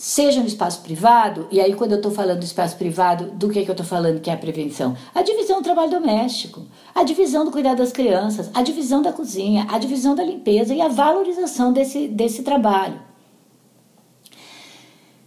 [0.00, 3.62] seja no espaço privado, e aí quando eu estou falando do espaço privado, do que,
[3.62, 4.96] que eu estou falando que é a prevenção?
[5.14, 6.62] A divisão do trabalho doméstico,
[6.94, 10.80] a divisão do cuidado das crianças, a divisão da cozinha, a divisão da limpeza e
[10.80, 12.98] a valorização desse, desse trabalho.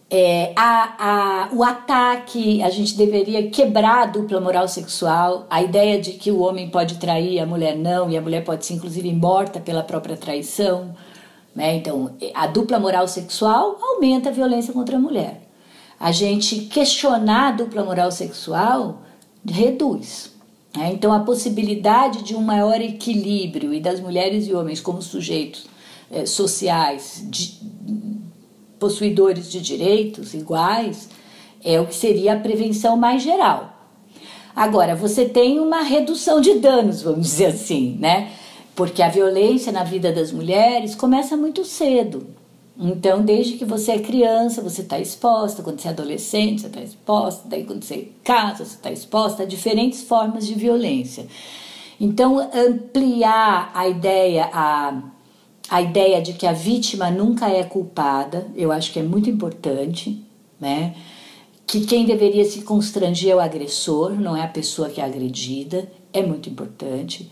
[0.09, 6.01] É, a, a, o ataque, a gente deveria quebrar a dupla moral sexual, a ideia
[6.01, 9.13] de que o homem pode trair, a mulher não, e a mulher pode ser inclusive
[9.13, 10.95] morta pela própria traição.
[11.55, 11.75] Né?
[11.75, 15.41] Então, a dupla moral sexual aumenta a violência contra a mulher.
[15.99, 19.01] A gente questionar a dupla moral sexual
[19.47, 20.31] reduz.
[20.75, 20.91] Né?
[20.93, 25.65] Então, a possibilidade de um maior equilíbrio e das mulheres e homens como sujeitos
[26.11, 27.59] é, sociais, de,
[28.79, 31.07] possuidores de direitos iguais,
[31.63, 33.71] é o que seria a prevenção mais geral.
[34.55, 38.31] Agora, você tem uma redução de danos, vamos dizer assim, né?
[38.75, 42.27] Porque a violência na vida das mulheres começa muito cedo.
[42.77, 46.81] Então, desde que você é criança, você está exposta, quando você é adolescente, você está
[46.81, 51.27] exposta, daí quando você casa, você está exposta a diferentes formas de violência.
[51.99, 55.03] Então, ampliar a ideia, a,
[55.69, 60.23] a ideia de que a vítima nunca é culpada, eu acho que é muito importante,
[60.59, 60.95] né?
[61.67, 65.89] Que quem deveria se constranger é o agressor, não é a pessoa que é agredida,
[66.11, 67.29] é muito importante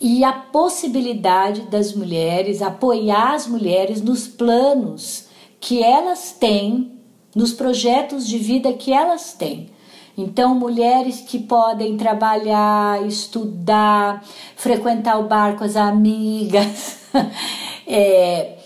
[0.00, 5.26] e a possibilidade das mulheres apoiar as mulheres nos planos
[5.60, 6.92] que elas têm,
[7.34, 9.70] nos projetos de vida que elas têm.
[10.16, 14.24] Então, mulheres que podem trabalhar, estudar,
[14.56, 16.98] frequentar o bar com as amigas,
[17.86, 18.58] é,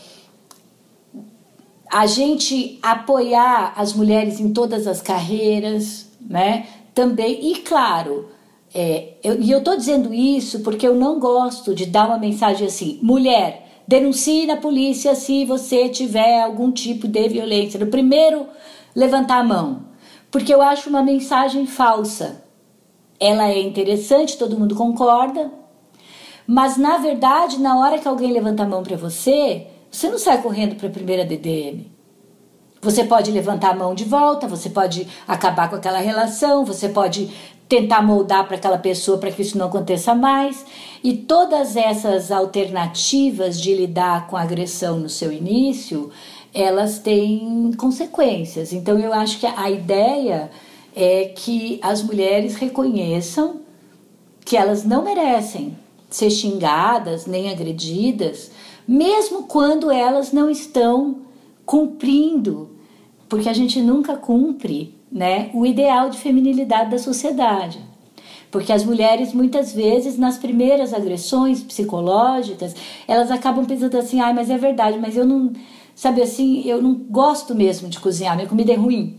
[1.90, 6.66] a gente apoiar as mulheres em todas as carreiras, né?
[6.95, 8.31] Também, e claro,
[8.74, 12.66] é, eu, e eu estou dizendo isso porque eu não gosto de dar uma mensagem
[12.66, 17.78] assim, mulher, denuncie na polícia se você tiver algum tipo de violência.
[17.78, 18.46] No primeiro,
[18.94, 19.85] levantar a mão,
[20.30, 22.42] porque eu acho uma mensagem falsa.
[23.20, 25.52] Ela é interessante, todo mundo concorda,
[26.46, 30.40] mas na verdade, na hora que alguém levanta a mão para você, você não sai
[30.40, 31.92] correndo para a primeira DDM.
[32.80, 37.30] Você pode levantar a mão de volta, você pode acabar com aquela relação, você pode
[37.72, 40.62] tentar moldar para aquela pessoa para que isso não aconteça mais.
[41.02, 46.11] E todas essas alternativas de lidar com a agressão no seu início,
[46.52, 48.74] elas têm consequências.
[48.74, 50.50] Então eu acho que a ideia
[50.94, 53.62] é que as mulheres reconheçam
[54.44, 55.74] que elas não merecem
[56.11, 58.50] ser xingadas nem agredidas,
[58.87, 61.22] mesmo quando elas não estão
[61.64, 62.68] cumprindo,
[63.30, 67.79] porque a gente nunca cumpre né, o ideal de feminilidade da sociedade.
[68.51, 72.75] Porque as mulheres, muitas vezes, nas primeiras agressões psicológicas,
[73.07, 75.53] elas acabam pensando assim: ai, mas é verdade, mas eu não,
[75.94, 79.18] sabe assim, eu não gosto mesmo de cozinhar, minha comida é ruim.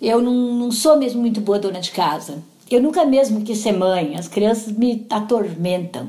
[0.00, 2.42] Eu não, não sou mesmo muito boa dona de casa.
[2.70, 6.08] Eu nunca mesmo quis ser mãe, as crianças me atormentam.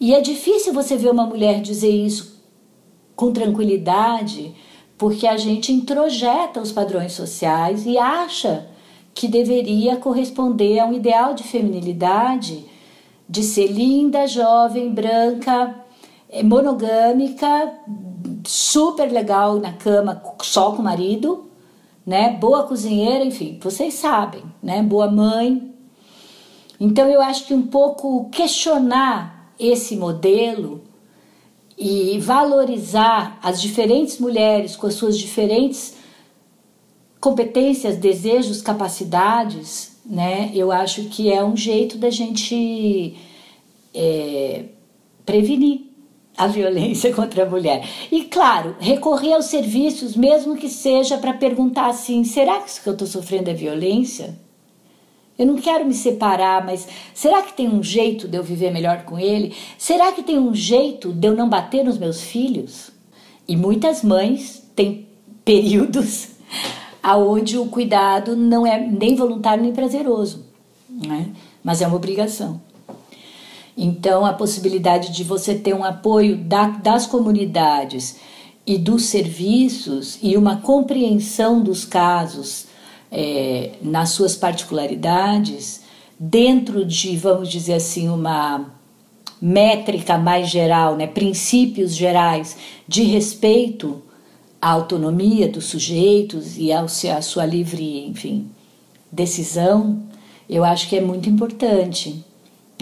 [0.00, 2.40] E é difícil você ver uma mulher dizer isso
[3.16, 4.54] com tranquilidade,
[5.02, 8.68] porque a gente introjeta os padrões sociais e acha
[9.12, 12.64] que deveria corresponder a um ideal de feminilidade,
[13.28, 15.74] de ser linda, jovem, branca,
[16.30, 17.72] eh, monogâmica,
[18.46, 21.50] super legal na cama só com o marido,
[22.06, 22.36] né?
[22.36, 24.84] Boa cozinheira, enfim, vocês sabem, né?
[24.84, 25.74] Boa mãe.
[26.78, 30.80] Então eu acho que um pouco questionar esse modelo
[31.82, 35.94] e valorizar as diferentes mulheres com as suas diferentes
[37.20, 40.52] competências, desejos, capacidades, né?
[40.54, 43.16] Eu acho que é um jeito da gente
[43.92, 44.66] é,
[45.26, 45.80] prevenir
[46.36, 47.84] a violência contra a mulher.
[48.12, 52.88] E claro, recorrer aos serviços, mesmo que seja para perguntar assim: será que isso que
[52.88, 54.38] eu estou sofrendo é violência?
[55.38, 59.04] Eu não quero me separar, mas será que tem um jeito de eu viver melhor
[59.04, 59.54] com ele?
[59.78, 62.90] Será que tem um jeito de eu não bater nos meus filhos?
[63.48, 65.06] E muitas mães têm
[65.44, 66.28] períodos
[67.02, 70.44] aonde o cuidado não é nem voluntário nem prazeroso,
[70.88, 71.30] né?
[71.64, 72.60] mas é uma obrigação.
[73.76, 78.16] Então, a possibilidade de você ter um apoio da, das comunidades
[78.66, 82.66] e dos serviços e uma compreensão dos casos
[83.12, 85.82] é, nas suas particularidades,
[86.18, 88.72] dentro de, vamos dizer assim, uma
[89.40, 92.56] métrica mais geral, né, princípios gerais
[92.88, 94.00] de respeito
[94.60, 98.48] à autonomia dos sujeitos e ao, à sua livre, enfim,
[99.10, 100.00] decisão,
[100.48, 102.24] eu acho que é muito importante.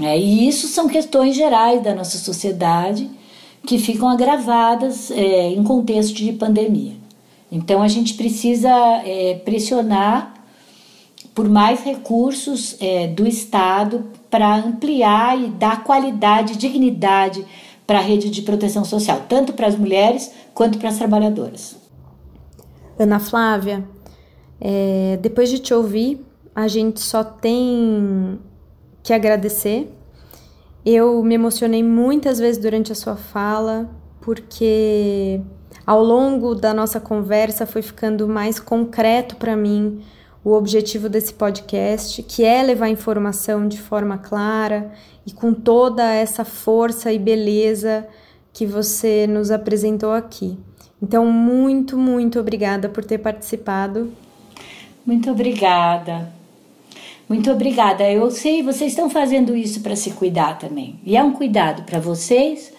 [0.00, 3.10] É, e isso são questões gerais da nossa sociedade
[3.66, 6.99] que ficam agravadas é, em contexto de pandemia.
[7.50, 8.70] Então a gente precisa
[9.04, 10.34] é, pressionar
[11.34, 17.44] por mais recursos é, do Estado para ampliar e dar qualidade dignidade
[17.86, 21.76] para a rede de proteção social, tanto para as mulheres quanto para as trabalhadoras.
[22.98, 23.84] Ana Flávia,
[24.60, 28.38] é, depois de te ouvir, a gente só tem
[29.02, 29.92] que agradecer.
[30.84, 35.40] Eu me emocionei muitas vezes durante a sua fala, porque
[35.90, 40.00] ao longo da nossa conversa foi ficando mais concreto para mim
[40.44, 44.92] o objetivo desse podcast, que é levar informação de forma clara
[45.26, 48.06] e com toda essa força e beleza
[48.52, 50.56] que você nos apresentou aqui.
[51.02, 54.12] Então, muito, muito obrigada por ter participado.
[55.04, 56.32] Muito obrigada.
[57.28, 58.08] Muito obrigada.
[58.08, 61.00] Eu sei, vocês estão fazendo isso para se cuidar também.
[61.04, 62.72] E é um cuidado para vocês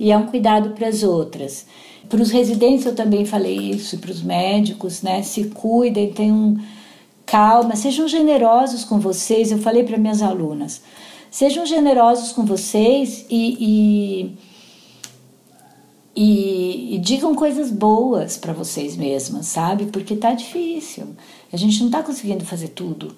[0.00, 1.64] e é um cuidado para as outras.
[2.08, 5.22] Para os residentes eu também falei isso, para os médicos, né?
[5.22, 6.56] Se cuidem, tenham
[7.24, 9.50] calma, sejam generosos com vocês.
[9.50, 10.82] Eu falei para minhas alunas,
[11.30, 14.36] sejam generosos com vocês e,
[16.14, 19.86] e, e, e digam coisas boas para vocês mesmas, sabe?
[19.86, 21.08] Porque tá difícil.
[21.52, 23.16] A gente não está conseguindo fazer tudo.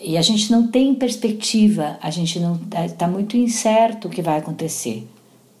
[0.00, 4.38] E a gente não tem perspectiva, a gente não está muito incerto o que vai
[4.38, 5.04] acontecer,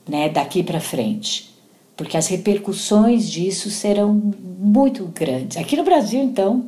[0.08, 1.57] né, daqui para frente
[1.98, 5.56] porque as repercussões disso serão muito grandes.
[5.56, 6.64] Aqui no Brasil, então,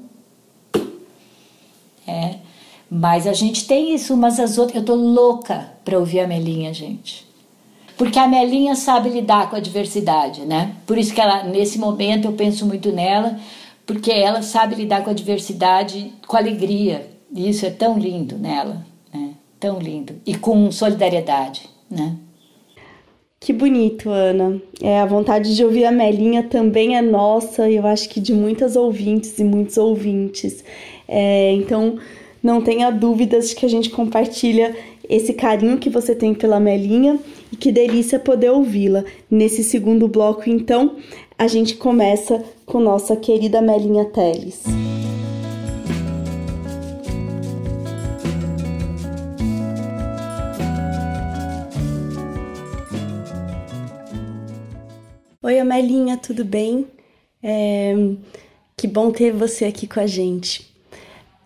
[2.06, 2.34] é.
[2.90, 4.78] Mas a gente tem isso umas às outras.
[4.78, 7.24] Eu tô louca para ouvir a Melinha, gente.
[7.96, 10.74] porque a Melinha sabe lidar com a diversidade, né?
[10.86, 13.38] Por isso que ela, nesse momento, eu penso muito nela,
[13.86, 17.08] porque ela sabe lidar com a diversidade com alegria.
[17.32, 19.34] E isso é tão lindo nela, né?
[19.60, 20.14] Tão lindo.
[20.26, 22.16] E com solidariedade, né?
[23.42, 24.60] Que bonito, Ana.
[24.82, 28.34] É, a vontade de ouvir a Melinha também é nossa, e eu acho que de
[28.34, 30.62] muitas ouvintes e muitos ouvintes.
[31.08, 31.96] É, então,
[32.42, 34.76] não tenha dúvidas de que a gente compartilha
[35.08, 37.18] esse carinho que você tem pela Melinha
[37.50, 39.06] e que delícia poder ouvi-la.
[39.30, 40.96] Nesse segundo bloco, então,
[41.38, 44.64] a gente começa com nossa querida Melinha Teles.
[55.50, 56.86] Oi, Amelinha, tudo bem?
[57.42, 57.92] É...
[58.76, 60.72] Que bom ter você aqui com a gente.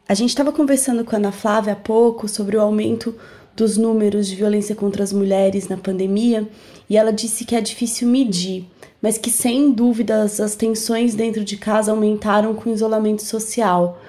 [0.07, 3.15] A gente estava conversando com a Ana Flávia há pouco sobre o aumento
[3.57, 6.47] dos números de violência contra as mulheres na pandemia
[6.87, 8.67] e ela disse que é difícil medir,
[9.01, 14.03] mas que sem dúvidas as tensões dentro de casa aumentaram com o isolamento social.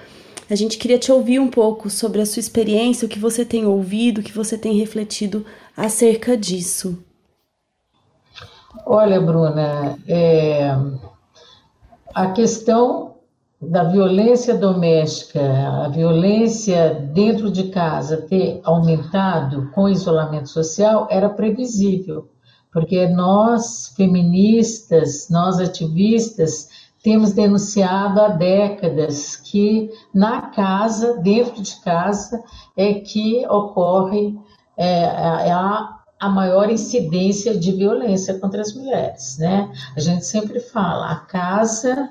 [0.50, 3.64] A gente queria te ouvir um pouco sobre a sua experiência, o que você tem
[3.64, 7.02] ouvido, o que você tem refletido acerca disso.
[8.84, 10.76] Olha, Bruna, é,
[12.14, 13.14] a questão
[13.60, 15.40] da violência doméstica,
[15.84, 22.28] a violência dentro de casa ter aumentado com o isolamento social era previsível,
[22.72, 26.68] porque nós, feministas, nós ativistas,
[27.02, 32.42] temos denunciado há décadas que na casa, dentro de casa,
[32.76, 34.36] é que ocorre
[34.76, 35.06] é,
[35.50, 39.70] a, a maior incidência de violência contra as mulheres, né?
[39.94, 42.10] A gente sempre fala, a casa,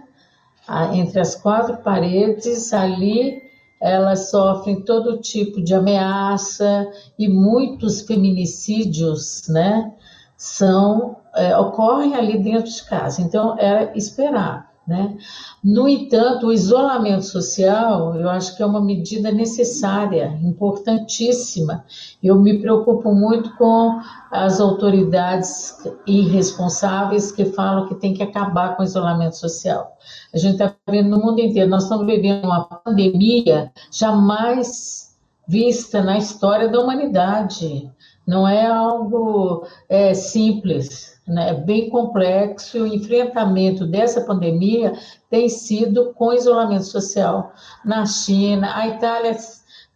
[0.68, 3.44] a, entre as quatro paredes, ali
[3.82, 6.90] elas sofrem todo tipo de ameaça
[7.20, 9.94] e muitos feminicídios, né?
[10.38, 13.22] São é, ocorrem ali dentro de casa.
[13.22, 14.72] Então é esperar.
[14.88, 15.18] Né?
[15.64, 21.84] No entanto, o isolamento social, eu acho que é uma medida necessária, importantíssima.
[22.22, 24.00] Eu me preocupo muito com
[24.32, 25.76] as autoridades
[26.06, 29.98] irresponsáveis que falam que tem que acabar com o isolamento social.
[30.32, 35.16] A gente está vendo no mundo inteiro, nós estamos vivendo uma pandemia jamais
[35.48, 37.92] vista na história da humanidade.
[38.26, 44.94] Não é algo é, simples né, bem complexo o enfrentamento dessa pandemia
[45.30, 47.52] tem sido com isolamento social
[47.84, 48.76] na China.
[48.76, 49.36] A Itália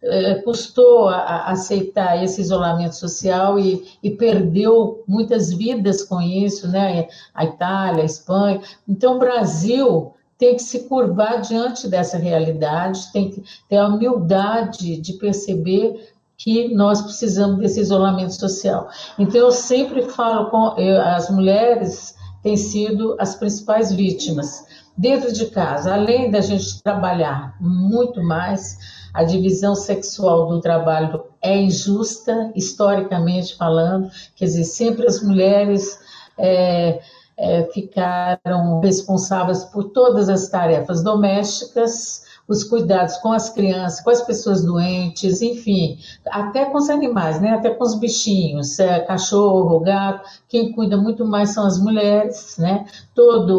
[0.02, 6.66] é, custou a, a aceitar esse isolamento social e, e, perdeu muitas vidas com isso,
[6.66, 7.06] né?
[7.34, 8.60] A Itália, a Espanha.
[8.88, 14.96] Então, o Brasil tem que se curvar diante dessa realidade, tem que ter a humildade
[14.96, 16.08] de perceber
[16.42, 18.88] que nós precisamos desse isolamento social.
[19.18, 24.64] Então, eu sempre falo com eu, as mulheres têm sido as principais vítimas
[24.96, 28.78] dentro de casa, além da gente trabalhar muito mais,
[29.12, 35.98] a divisão sexual do trabalho é injusta, historicamente falando, quer dizer, sempre as mulheres
[36.38, 37.00] é,
[37.36, 44.22] é, ficaram responsáveis por todas as tarefas domésticas, os cuidados com as crianças, com as
[44.22, 47.52] pessoas doentes, enfim, até com os animais, né?
[47.52, 52.84] Até com os bichinhos, é, cachorro, gato, quem cuida muito mais são as mulheres, né?
[53.14, 53.56] Todo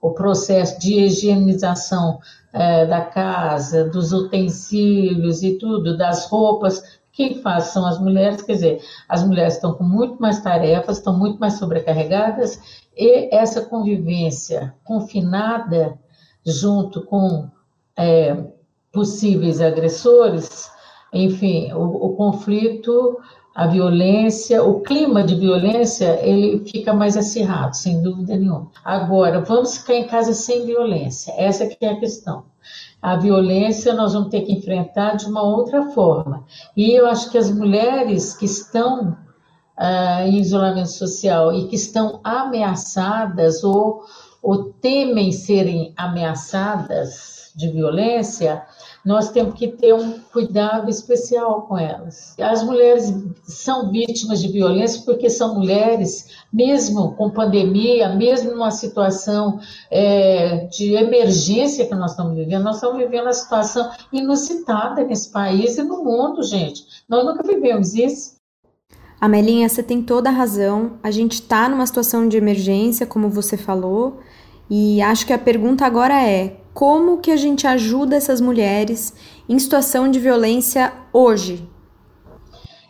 [0.00, 2.20] o, o processo de higienização
[2.54, 8.54] é, da casa, dos utensílios e tudo, das roupas, quem faz são as mulheres, quer
[8.54, 12.58] dizer, as mulheres estão com muito mais tarefas, estão muito mais sobrecarregadas,
[12.96, 15.98] e essa convivência confinada
[16.44, 17.50] junto com
[17.96, 18.36] é,
[18.92, 20.70] possíveis agressores,
[21.12, 23.18] enfim, o, o, conflito,
[23.54, 28.70] a violência, o clima de violência, ele fica mais acirrado, sem dúvida nenhuma.
[28.84, 32.44] Agora, vamos ficar em casa sem violência, essa que é a questão.
[33.00, 36.44] A violência nós vamos ter que enfrentar de uma outra forma.
[36.76, 39.16] E eu acho que as mulheres que estão
[39.76, 44.04] ah, em isolamento social e que estão ameaçadas ou,
[44.42, 48.62] ou temem serem ameaçadas, de violência,
[49.04, 52.34] nós temos que ter um cuidado especial com elas.
[52.38, 53.12] As mulheres
[53.42, 60.94] são vítimas de violência porque são mulheres, mesmo com pandemia, mesmo numa situação é, de
[60.94, 66.02] emergência que nós estamos vivendo, nós estamos vivendo uma situação inusitada nesse país e no
[66.02, 66.84] mundo, gente.
[67.08, 68.36] Nós nunca vivemos isso.
[69.20, 70.92] Amelinha, você tem toda a razão.
[71.02, 74.18] A gente está numa situação de emergência, como você falou,
[74.74, 79.14] e acho que a pergunta agora é: como que a gente ajuda essas mulheres
[79.46, 81.68] em situação de violência hoje?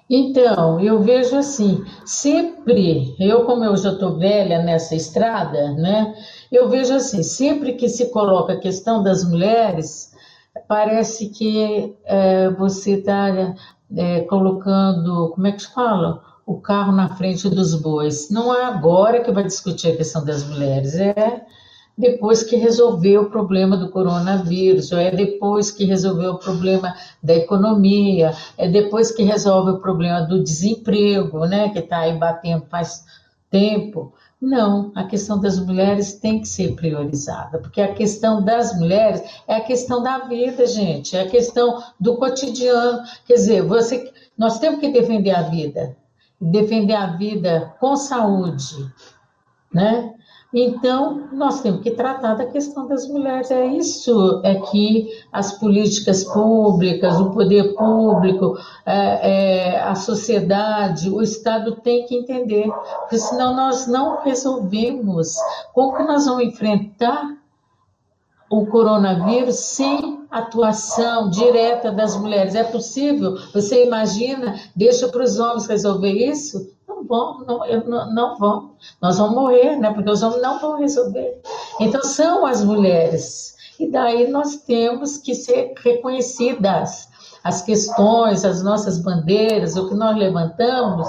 [0.09, 6.15] Então, eu vejo assim, sempre, eu como eu já estou velha nessa estrada, né?
[6.53, 10.13] Eu vejo assim, sempre que se coloca a questão das mulheres,
[10.69, 13.57] parece que é, você está
[13.97, 16.23] é, colocando, como é que se fala?
[16.47, 18.31] O carro na frente dos bois.
[18.31, 21.45] Não é agora que vai discutir a questão das mulheres, é
[21.97, 28.35] depois que resolveu o problema do coronavírus, é depois que resolveu o problema da economia,
[28.57, 33.05] é depois que resolve o problema do desemprego, né, que está aí batendo faz
[33.51, 34.13] tempo.
[34.41, 39.55] Não, a questão das mulheres tem que ser priorizada, porque a questão das mulheres é
[39.55, 43.03] a questão da vida, gente, é a questão do cotidiano.
[43.25, 45.97] Quer dizer, você, nós temos que defender a vida,
[46.41, 48.91] defender a vida com saúde,
[49.73, 50.13] né?
[50.55, 53.51] Então, nós temos que tratar da questão das mulheres.
[53.51, 61.23] É isso é que as políticas públicas, o poder público, é, é, a sociedade, o
[61.23, 65.37] Estado tem que entender, porque senão nós não resolvemos.
[65.73, 67.35] Como que nós vamos enfrentar
[68.51, 72.55] o coronavírus sem atuação direta das mulheres?
[72.55, 73.39] É possível?
[73.55, 74.61] Você imagina?
[74.77, 76.72] Deixa para os homens resolver isso?
[76.87, 78.73] Não vão, não, eu, não, não vão.
[79.01, 79.93] Nós vamos morrer, né?
[79.93, 81.41] Porque os homens não vão resolver.
[81.81, 83.57] Então, são as mulheres.
[83.79, 87.09] E daí nós temos que ser reconhecidas.
[87.43, 91.09] As questões, as nossas bandeiras, o que nós levantamos,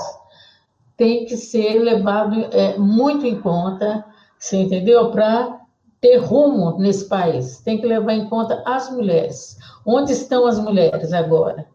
[0.98, 4.06] tem que ser levado é, muito em conta,
[4.40, 5.12] você entendeu?
[5.12, 5.60] Para
[6.02, 7.62] ter rumo nesse país.
[7.62, 9.58] Tem que levar em conta as mulheres.
[9.86, 11.66] Onde estão as mulheres agora?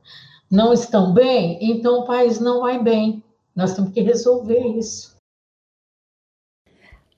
[0.50, 1.58] Não estão bem?
[1.60, 3.22] Então o país não vai bem.
[3.58, 5.16] Nós temos que resolver isso.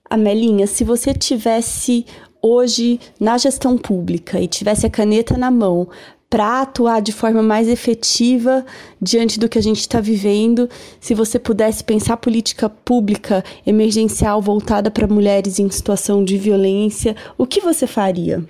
[0.08, 2.06] Amelinha, se você tivesse
[2.40, 5.86] hoje na gestão pública e tivesse a caneta na mão
[6.30, 8.64] para atuar de forma mais efetiva
[9.02, 10.66] diante do que a gente está vivendo,
[10.98, 17.46] se você pudesse pensar política pública emergencial voltada para mulheres em situação de violência, o
[17.46, 18.42] que você faria?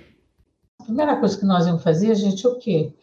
[0.79, 2.93] A primeira coisa que nós vamos fazer, gente, o quê?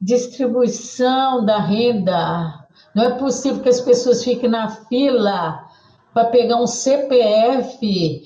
[0.00, 2.59] Distribuição da renda
[2.94, 5.68] não é possível que as pessoas fiquem na fila
[6.12, 8.22] para pegar um CPF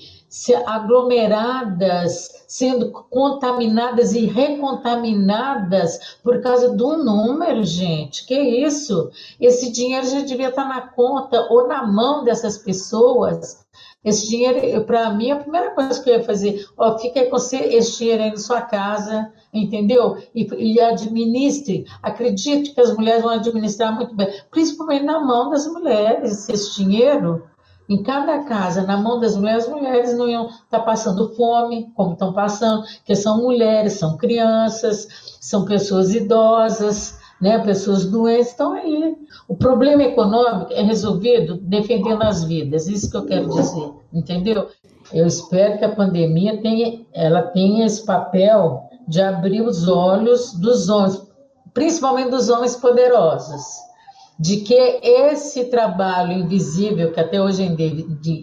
[0.65, 8.25] aglomeradas, sendo contaminadas e recontaminadas por causa do número, gente.
[8.25, 9.09] Que isso?
[9.39, 13.65] Esse dinheiro já devia estar na conta ou na mão dessas pessoas.
[14.03, 17.97] Esse dinheiro, para mim, a primeira coisa que eu ia fazer, ó, fica com esse
[17.97, 19.31] dinheiro aí na sua casa,
[19.61, 20.17] entendeu?
[20.33, 21.85] E, e administre.
[22.01, 27.43] Acredite que as mulheres vão administrar muito bem, principalmente na mão das mulheres, esse dinheiro.
[27.87, 31.91] Em cada casa, na mão das mulheres, as mulheres não iam estar tá passando fome,
[31.95, 35.07] como estão passando, porque são mulheres, são crianças,
[35.39, 39.15] são pessoas idosas, né, pessoas doentes estão aí.
[39.47, 44.67] O problema econômico é resolvido defendendo as vidas, isso que eu quero dizer, entendeu?
[45.13, 50.89] Eu espero que a pandemia tenha, ela tenha esse papel de abrir os olhos dos
[50.89, 51.21] homens,
[51.73, 53.63] principalmente dos homens poderosos,
[54.37, 57.67] de que esse trabalho invisível, que até hoje é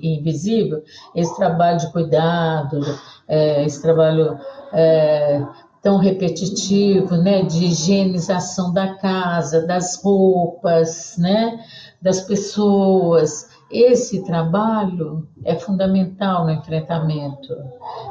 [0.07, 0.83] invisível,
[1.15, 2.81] esse trabalho de cuidado,
[3.29, 4.39] é, esse trabalho
[4.73, 5.45] é,
[5.83, 11.59] tão repetitivo, né, de higienização da casa, das roupas, né,
[12.01, 17.57] das pessoas, esse trabalho é fundamental no enfrentamento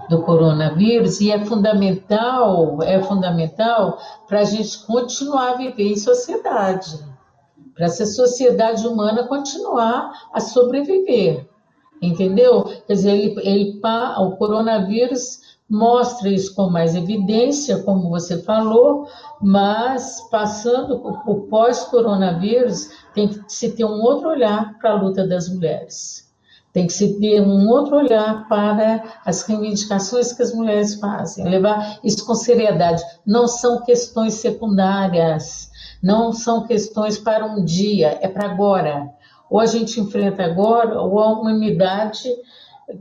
[0.09, 6.99] do coronavírus e é fundamental, é fundamental para a gente continuar a viver em sociedade,
[7.75, 11.47] para essa sociedade humana continuar a sobreviver,
[12.01, 12.63] entendeu?
[12.87, 13.81] Quer dizer, ele, ele,
[14.17, 19.07] o coronavírus mostra isso com mais evidência, como você falou,
[19.41, 25.47] mas passando por pós-coronavírus, tem que se ter um outro olhar para a luta das
[25.47, 26.29] mulheres.
[26.73, 31.99] Tem que se ter um outro olhar para as reivindicações que as mulheres fazem, levar
[32.03, 33.01] isso com seriedade.
[33.25, 35.71] Não são questões secundárias,
[36.03, 39.09] não são questões para um dia, é para agora.
[39.49, 42.29] Ou a gente enfrenta agora, ou a humanidade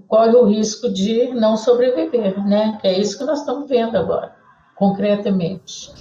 [0.09, 2.79] corre o risco de não sobreviver, né?
[2.83, 4.33] É isso que nós estamos vendo agora,
[4.77, 5.93] concretamente.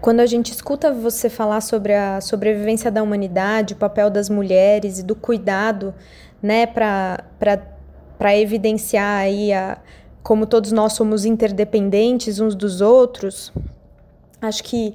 [0.00, 4.98] Quando a gente escuta você falar sobre a sobrevivência da humanidade, o papel das mulheres
[4.98, 5.94] e do cuidado,
[6.42, 9.78] né, para evidenciar aí a,
[10.22, 13.52] como todos nós somos interdependentes uns dos outros,
[14.40, 14.94] acho que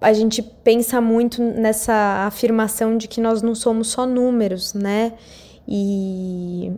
[0.00, 5.12] a gente pensa muito nessa afirmação de que nós não somos só números, né?
[5.66, 6.72] E,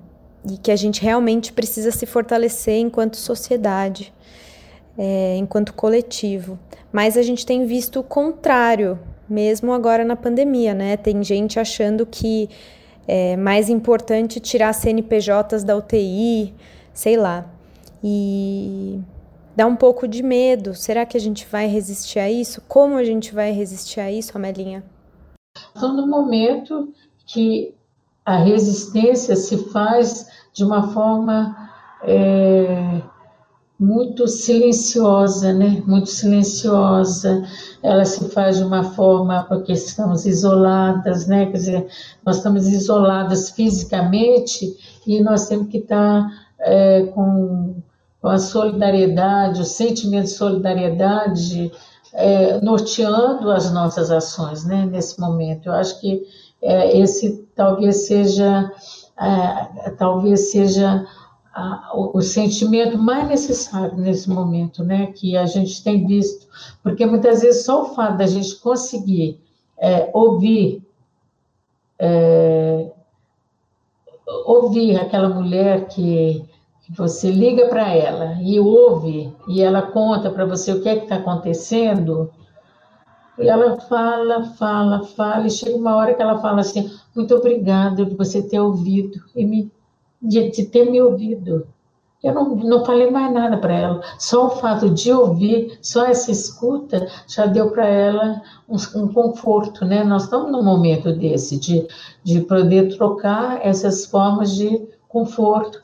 [0.51, 4.12] e que a gente realmente precisa se fortalecer enquanto sociedade,
[4.97, 6.59] é, enquanto coletivo.
[6.93, 10.97] Mas a gente tem visto o contrário, mesmo agora na pandemia, né?
[10.97, 12.49] Tem gente achando que
[13.07, 16.55] é mais importante tirar CNPJs da UTI,
[16.93, 17.51] sei lá.
[18.03, 19.01] E
[19.57, 20.74] dá um pouco de medo.
[20.74, 22.62] Será que a gente vai resistir a isso?
[22.68, 24.84] Como a gente vai resistir a isso, Amelinha?
[25.74, 26.93] Estamos no momento
[27.26, 27.74] que
[28.29, 31.57] a resistência se faz de uma forma
[32.03, 33.01] é,
[33.81, 35.83] muito silenciosa, né?
[35.87, 37.43] Muito silenciosa.
[37.83, 41.47] Ela se faz de uma forma porque estamos isoladas, né?
[41.47, 41.89] Quer dizer,
[42.22, 44.76] nós estamos isoladas fisicamente
[45.07, 47.76] e nós temos que estar é, com,
[48.20, 51.72] com, a solidariedade, o sentimento de solidariedade
[52.12, 54.85] é, norteando as nossas ações, né?
[54.85, 56.26] Nesse momento, eu acho que
[56.62, 58.72] é, esse talvez seja,
[59.20, 61.06] é, talvez seja
[61.54, 66.46] a, o, o, sentimento mais necessário nesse momento, né, que a gente tem visto,
[66.82, 69.40] porque muitas vezes só o fato da gente conseguir
[69.76, 70.82] é, ouvir
[71.98, 72.90] é,
[74.46, 76.44] ouvir aquela mulher que,
[76.82, 80.96] que você liga para ela e ouve e ela conta para você o que é
[80.96, 82.30] que está acontecendo,
[83.39, 88.05] e ela fala, fala, fala, e chega uma hora que ela fala assim: muito obrigada
[88.05, 89.72] de você ter ouvido e me,
[90.20, 91.66] de, de ter me ouvido.
[92.22, 94.03] Eu não, não falei mais nada para ela.
[94.18, 99.84] Só o fato de ouvir, só essa escuta, já deu para ela um, um, conforto,
[99.84, 100.03] né?
[100.03, 101.86] Nós estamos num momento desse, de,
[102.24, 105.80] de poder trocar essas formas de conforto,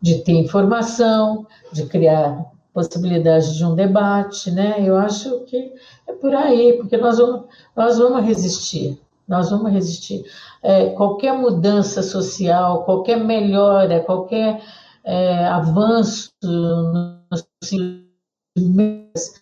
[0.00, 4.76] de ter informação, de criar possibilidade de um debate, né?
[4.78, 5.72] Eu acho que
[6.06, 7.46] é por aí, porque nós vamos,
[7.76, 10.24] nós vamos resistir, nós vamos resistir.
[10.62, 14.62] É, qualquer mudança social, qualquer melhora, qualquer
[15.04, 17.18] é, avanço no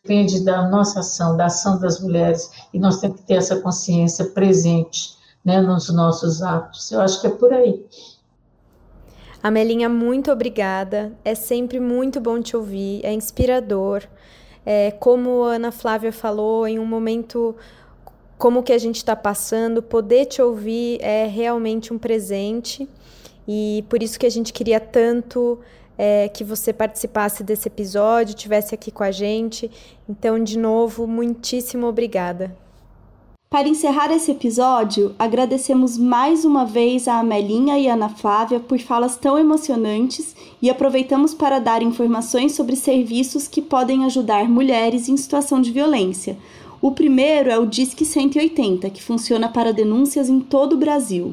[0.02, 4.26] depende da nossa ação, da ação das mulheres, e nós temos que ter essa consciência
[4.26, 6.90] presente né, nos nossos atos.
[6.90, 7.84] Eu acho que é por aí.
[9.46, 11.16] Amelinha, muito obrigada.
[11.24, 14.02] É sempre muito bom te ouvir, é inspirador.
[14.64, 17.54] É, como a Ana Flávia falou, em um momento
[18.36, 22.88] como que a gente está passando, poder te ouvir é realmente um presente.
[23.46, 25.60] E por isso que a gente queria tanto
[25.96, 29.70] é, que você participasse desse episódio, tivesse aqui com a gente.
[30.08, 32.65] Então, de novo, muitíssimo obrigada.
[33.56, 38.78] Para encerrar esse episódio, agradecemos mais uma vez a Amelinha e a Ana Flávia por
[38.78, 45.16] falas tão emocionantes e aproveitamos para dar informações sobre serviços que podem ajudar mulheres em
[45.16, 46.36] situação de violência.
[46.82, 51.32] O primeiro é o Disque 180, que funciona para denúncias em todo o Brasil.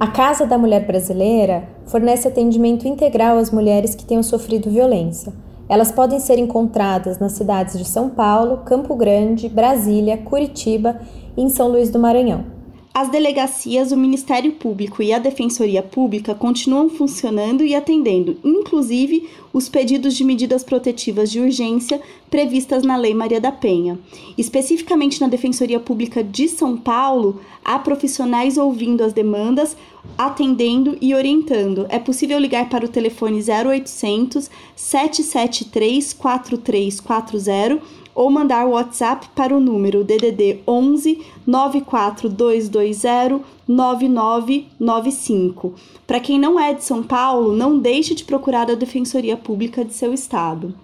[0.00, 5.32] A Casa da Mulher Brasileira fornece atendimento integral às mulheres que tenham sofrido violência.
[5.68, 11.00] Elas podem ser encontradas nas cidades de São Paulo, Campo Grande, Brasília, Curitiba
[11.36, 12.55] em São Luís do Maranhão.
[12.98, 19.68] As delegacias, o Ministério Público e a Defensoria Pública continuam funcionando e atendendo, inclusive, os
[19.68, 23.98] pedidos de medidas protetivas de urgência previstas na Lei Maria da Penha.
[24.38, 29.76] Especificamente na Defensoria Pública de São Paulo, há profissionais ouvindo as demandas,
[30.16, 31.84] atendendo e orientando.
[31.90, 40.02] É possível ligar para o telefone 0800 773 4340 ou mandar WhatsApp para o número
[40.02, 45.74] DDD 11 94220 9995.
[46.06, 49.92] Para quem não é de São Paulo, não deixe de procurar a Defensoria Pública de
[49.92, 50.74] seu estado.